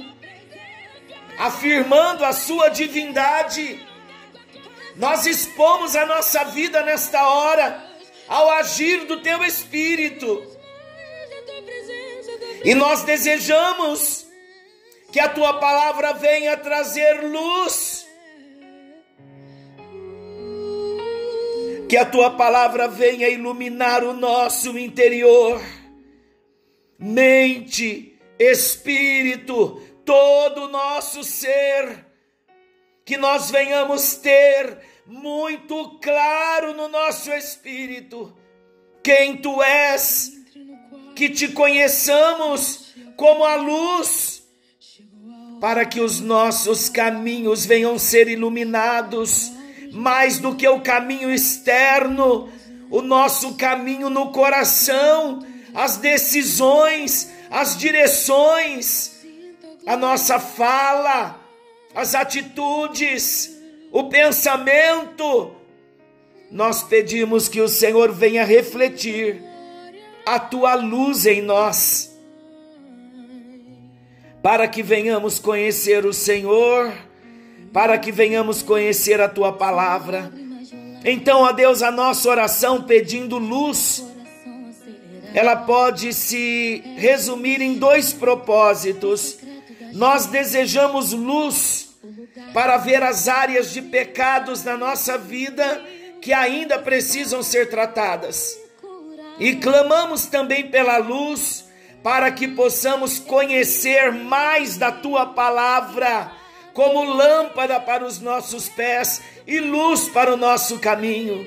afirmando 1.37 2.25
a 2.25 2.33
sua 2.33 2.69
divindade. 2.69 3.85
Nós 4.95 5.25
expomos 5.25 5.95
a 5.95 6.05
nossa 6.05 6.45
vida 6.45 6.81
nesta 6.83 7.27
hora 7.27 7.83
ao 8.27 8.49
agir 8.51 9.05
do 9.05 9.21
teu 9.21 9.43
Espírito. 9.43 10.43
E 12.63 12.73
nós 12.73 13.03
desejamos 13.03 14.25
que 15.11 15.19
a 15.19 15.29
tua 15.29 15.59
palavra 15.59 16.13
venha 16.13 16.57
trazer 16.57 17.21
luz, 17.23 18.05
que 21.87 21.95
a 21.95 22.05
tua 22.05 22.31
palavra 22.31 22.87
venha 22.87 23.29
iluminar 23.29 24.03
o 24.03 24.13
nosso 24.13 24.77
interior, 24.77 25.61
mente, 26.97 28.17
espírito, 28.39 29.81
todo 30.03 30.65
o 30.65 30.67
nosso 30.69 31.23
ser, 31.23 32.04
que 33.05 33.17
nós 33.17 33.51
venhamos 33.51 34.15
ter 34.15 34.79
muito 35.05 35.99
claro 36.01 36.73
no 36.73 36.87
nosso 36.87 37.31
espírito 37.31 38.35
quem 39.03 39.37
tu 39.37 39.61
és 39.61 40.33
que 41.15 41.29
te 41.29 41.49
conheçamos 41.49 42.95
como 43.15 43.45
a 43.45 43.55
luz, 43.55 44.43
para 45.61 45.85
que 45.85 46.01
os 46.01 46.19
nossos 46.19 46.89
caminhos 46.89 47.65
venham 47.65 47.97
ser 47.99 48.27
iluminados, 48.27 49.51
mais 49.93 50.39
do 50.39 50.55
que 50.55 50.67
o 50.67 50.81
caminho 50.81 51.31
externo, 51.31 52.49
o 52.89 53.01
nosso 53.01 53.53
caminho 53.53 54.09
no 54.09 54.31
coração, 54.31 55.45
as 55.73 55.97
decisões, 55.97 57.31
as 57.51 57.77
direções, 57.77 59.23
a 59.85 59.95
nossa 59.95 60.39
fala, 60.39 61.44
as 61.95 62.13
atitudes, 62.13 63.57
o 63.91 64.03
pensamento. 64.03 65.55
Nós 66.51 66.83
pedimos 66.83 67.47
que 67.47 67.61
o 67.61 67.69
Senhor 67.69 68.11
venha 68.11 68.43
refletir 68.43 69.41
a 70.25 70.37
tua 70.37 70.75
luz 70.75 71.25
em 71.25 71.41
nós, 71.41 72.13
para 74.43 74.67
que 74.67 74.83
venhamos 74.83 75.39
conhecer 75.39 76.05
o 76.05 76.13
Senhor, 76.13 76.93
para 77.71 77.97
que 77.97 78.11
venhamos 78.11 78.61
conhecer 78.61 79.21
a 79.21 79.29
tua 79.29 79.53
palavra. 79.53 80.31
Então, 81.03 81.41
ó 81.41 81.51
Deus, 81.51 81.81
a 81.81 81.91
nossa 81.91 82.29
oração 82.29 82.83
pedindo 82.83 83.37
luz, 83.37 84.03
ela 85.33 85.55
pode 85.55 86.13
se 86.13 86.81
resumir 86.97 87.61
em 87.61 87.75
dois 87.75 88.11
propósitos. 88.13 89.37
Nós 89.93 90.25
desejamos 90.25 91.11
luz 91.11 91.84
para 92.55 92.77
ver 92.77 93.03
as 93.03 93.27
áreas 93.27 93.73
de 93.73 93.81
pecados 93.81 94.63
na 94.63 94.77
nossa 94.77 95.17
vida 95.17 95.83
que 96.21 96.31
ainda 96.31 96.79
precisam 96.79 97.43
ser 97.43 97.69
tratadas. 97.69 98.57
E 99.37 99.57
clamamos 99.57 100.27
também 100.27 100.71
pela 100.71 100.95
luz, 100.95 101.65
para 102.01 102.31
que 102.31 102.47
possamos 102.47 103.19
conhecer 103.19 104.13
mais 104.13 104.77
da 104.77 104.89
tua 104.89 105.25
palavra, 105.25 106.31
como 106.73 107.03
lâmpada 107.03 107.77
para 107.77 108.05
os 108.05 108.21
nossos 108.21 108.69
pés 108.69 109.21
e 109.45 109.59
luz 109.59 110.07
para 110.07 110.33
o 110.33 110.37
nosso 110.37 110.79
caminho. 110.79 111.45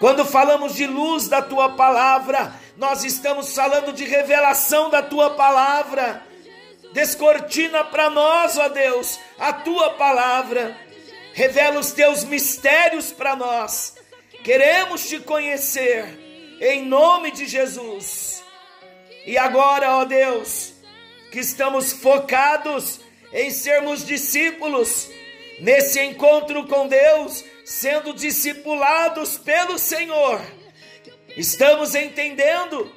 Quando 0.00 0.24
falamos 0.24 0.74
de 0.74 0.84
luz 0.84 1.28
da 1.28 1.42
tua 1.42 1.76
palavra, 1.76 2.52
nós 2.76 3.04
estamos 3.04 3.54
falando 3.54 3.92
de 3.92 4.04
revelação 4.04 4.90
da 4.90 5.00
tua 5.00 5.30
palavra. 5.30 6.33
Descortina 6.94 7.82
para 7.82 8.08
nós, 8.08 8.56
ó 8.56 8.68
Deus, 8.68 9.18
a 9.36 9.52
tua 9.52 9.94
palavra. 9.94 10.78
Revela 11.32 11.80
os 11.80 11.90
teus 11.90 12.22
mistérios 12.22 13.10
para 13.10 13.34
nós. 13.34 13.96
Queremos 14.44 15.08
te 15.08 15.18
conhecer 15.18 16.56
em 16.60 16.86
nome 16.86 17.32
de 17.32 17.46
Jesus. 17.46 18.44
E 19.26 19.36
agora, 19.36 19.96
ó 19.96 20.04
Deus, 20.04 20.72
que 21.32 21.40
estamos 21.40 21.92
focados 21.92 23.00
em 23.32 23.50
sermos 23.50 24.06
discípulos, 24.06 25.10
nesse 25.58 26.00
encontro 26.00 26.64
com 26.68 26.86
Deus, 26.86 27.44
sendo 27.64 28.14
discipulados 28.14 29.36
pelo 29.36 29.80
Senhor, 29.80 30.40
estamos 31.36 31.96
entendendo 31.96 32.94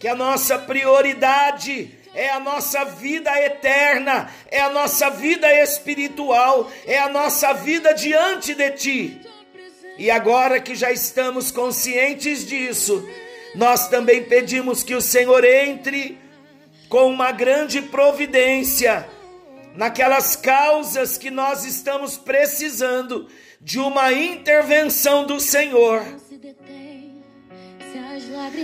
que 0.00 0.08
a 0.08 0.16
nossa 0.16 0.58
prioridade 0.58 1.99
é 2.14 2.30
a 2.30 2.40
nossa 2.40 2.84
vida 2.84 3.30
eterna, 3.40 4.30
é 4.50 4.60
a 4.60 4.70
nossa 4.70 5.10
vida 5.10 5.52
espiritual, 5.62 6.70
é 6.86 6.98
a 6.98 7.08
nossa 7.08 7.52
vida 7.52 7.92
diante 7.92 8.54
de 8.54 8.70
Ti. 8.72 9.20
E 9.96 10.10
agora 10.10 10.60
que 10.60 10.74
já 10.74 10.90
estamos 10.90 11.50
conscientes 11.50 12.46
disso, 12.46 13.06
nós 13.54 13.88
também 13.88 14.24
pedimos 14.24 14.82
que 14.82 14.94
o 14.94 15.00
Senhor 15.00 15.44
entre 15.44 16.18
com 16.88 17.08
uma 17.08 17.30
grande 17.30 17.82
providência 17.82 19.06
naquelas 19.76 20.34
causas 20.34 21.16
que 21.16 21.30
nós 21.30 21.64
estamos 21.64 22.16
precisando 22.16 23.28
de 23.60 23.78
uma 23.78 24.12
intervenção 24.12 25.24
do 25.24 25.38
Senhor. 25.38 26.02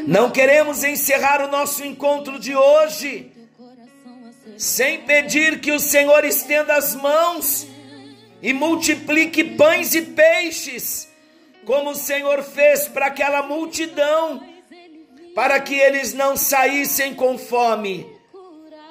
Não 0.07 0.31
queremos 0.31 0.83
encerrar 0.83 1.45
o 1.45 1.49
nosso 1.49 1.85
encontro 1.85 2.39
de 2.39 2.57
hoje 2.57 3.36
sem 4.57 5.03
pedir 5.03 5.61
que 5.61 5.73
o 5.73 5.81
Senhor 5.81 6.25
estenda 6.25 6.75
as 6.75 6.95
mãos 6.95 7.67
e 8.43 8.53
multiplique 8.53 9.43
pães 9.43 9.95
e 9.95 10.03
peixes 10.03 11.09
como 11.67 11.91
o 11.91 11.97
Senhor 11.97 12.43
fez 12.45 12.87
para 12.87 13.07
aquela 13.07 13.43
multidão, 13.43 14.41
para 15.35 15.59
que 15.61 15.75
eles 15.75 16.15
não 16.15 16.37
saíssem 16.37 17.13
com 17.13 17.37
fome. 17.37 18.07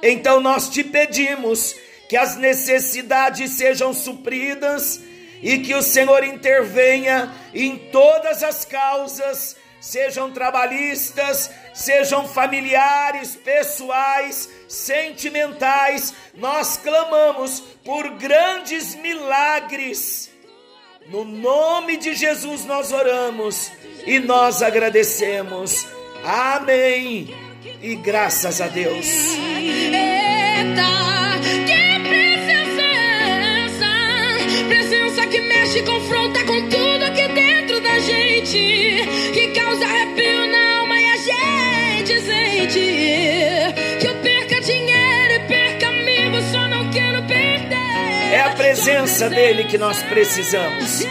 Então 0.04 0.42
nós 0.42 0.70
te 0.70 0.84
pedimos 0.84 1.74
que 2.10 2.18
as 2.18 2.36
necessidades 2.36 3.52
sejam 3.52 3.94
supridas 3.94 5.02
e 5.42 5.60
que 5.60 5.74
o 5.74 5.82
Senhor 5.82 6.24
intervenha 6.24 7.34
em 7.54 7.78
todas 7.78 8.44
as 8.44 8.66
causas, 8.66 9.56
sejam 9.80 10.32
trabalhistas, 10.32 11.50
sejam 11.74 12.28
familiares, 12.28 13.36
pessoais, 13.38 14.50
sentimentais. 14.68 16.14
Nós 16.36 16.78
clamamos 16.78 17.62
por 17.84 18.10
grandes 18.12 18.96
milagres 18.96 20.36
no 21.08 21.24
nome 21.24 21.98
de 21.98 22.16
Jesus 22.16 22.66
nós 22.66 22.92
oramos 22.92 23.72
e 24.08 24.20
nós 24.20 24.64
agradecemos. 24.64 25.86
Amém. 26.24 27.36
E 27.82 27.96
graças 27.96 28.60
a 28.60 28.68
Deus. 28.68 29.06
Eita, 29.06 30.82
que 31.68 32.00
presença, 32.10 32.90
presença 34.68 35.28
que 35.28 35.42
mexe, 35.42 35.84
confronta 35.84 36.44
com 36.44 36.70
tudo 36.70 37.06
aqui 37.06 37.28
dentro 37.28 37.80
da 37.82 38.00
gente, 38.00 39.32
que 39.32 39.48
causa 39.50 39.86
arrepio 39.86 40.25
presença 49.16 49.30
dele 49.30 49.64
que 49.64 49.78
nós 49.78 50.02
precisamos. 50.04 51.02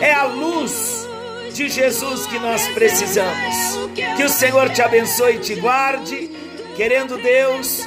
É 0.00 0.12
a 0.12 0.24
luz 0.24 1.08
de 1.54 1.68
Jesus 1.68 2.26
que 2.26 2.38
nós 2.38 2.66
precisamos. 2.68 3.90
Que 4.16 4.22
o 4.22 4.28
Senhor 4.28 4.68
te 4.70 4.82
abençoe 4.82 5.36
e 5.36 5.38
te 5.38 5.54
guarde. 5.54 6.30
Querendo 6.76 7.16
Deus, 7.16 7.82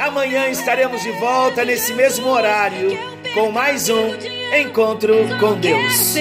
amanhã 0.00 0.48
estaremos 0.48 1.02
de 1.02 1.12
volta 1.12 1.64
nesse 1.64 1.92
mesmo 1.94 2.28
horário 2.28 2.98
com 3.32 3.52
mais 3.52 3.88
um 3.88 4.14
encontro 4.58 5.14
com 5.38 5.54
Deus. 5.60 6.16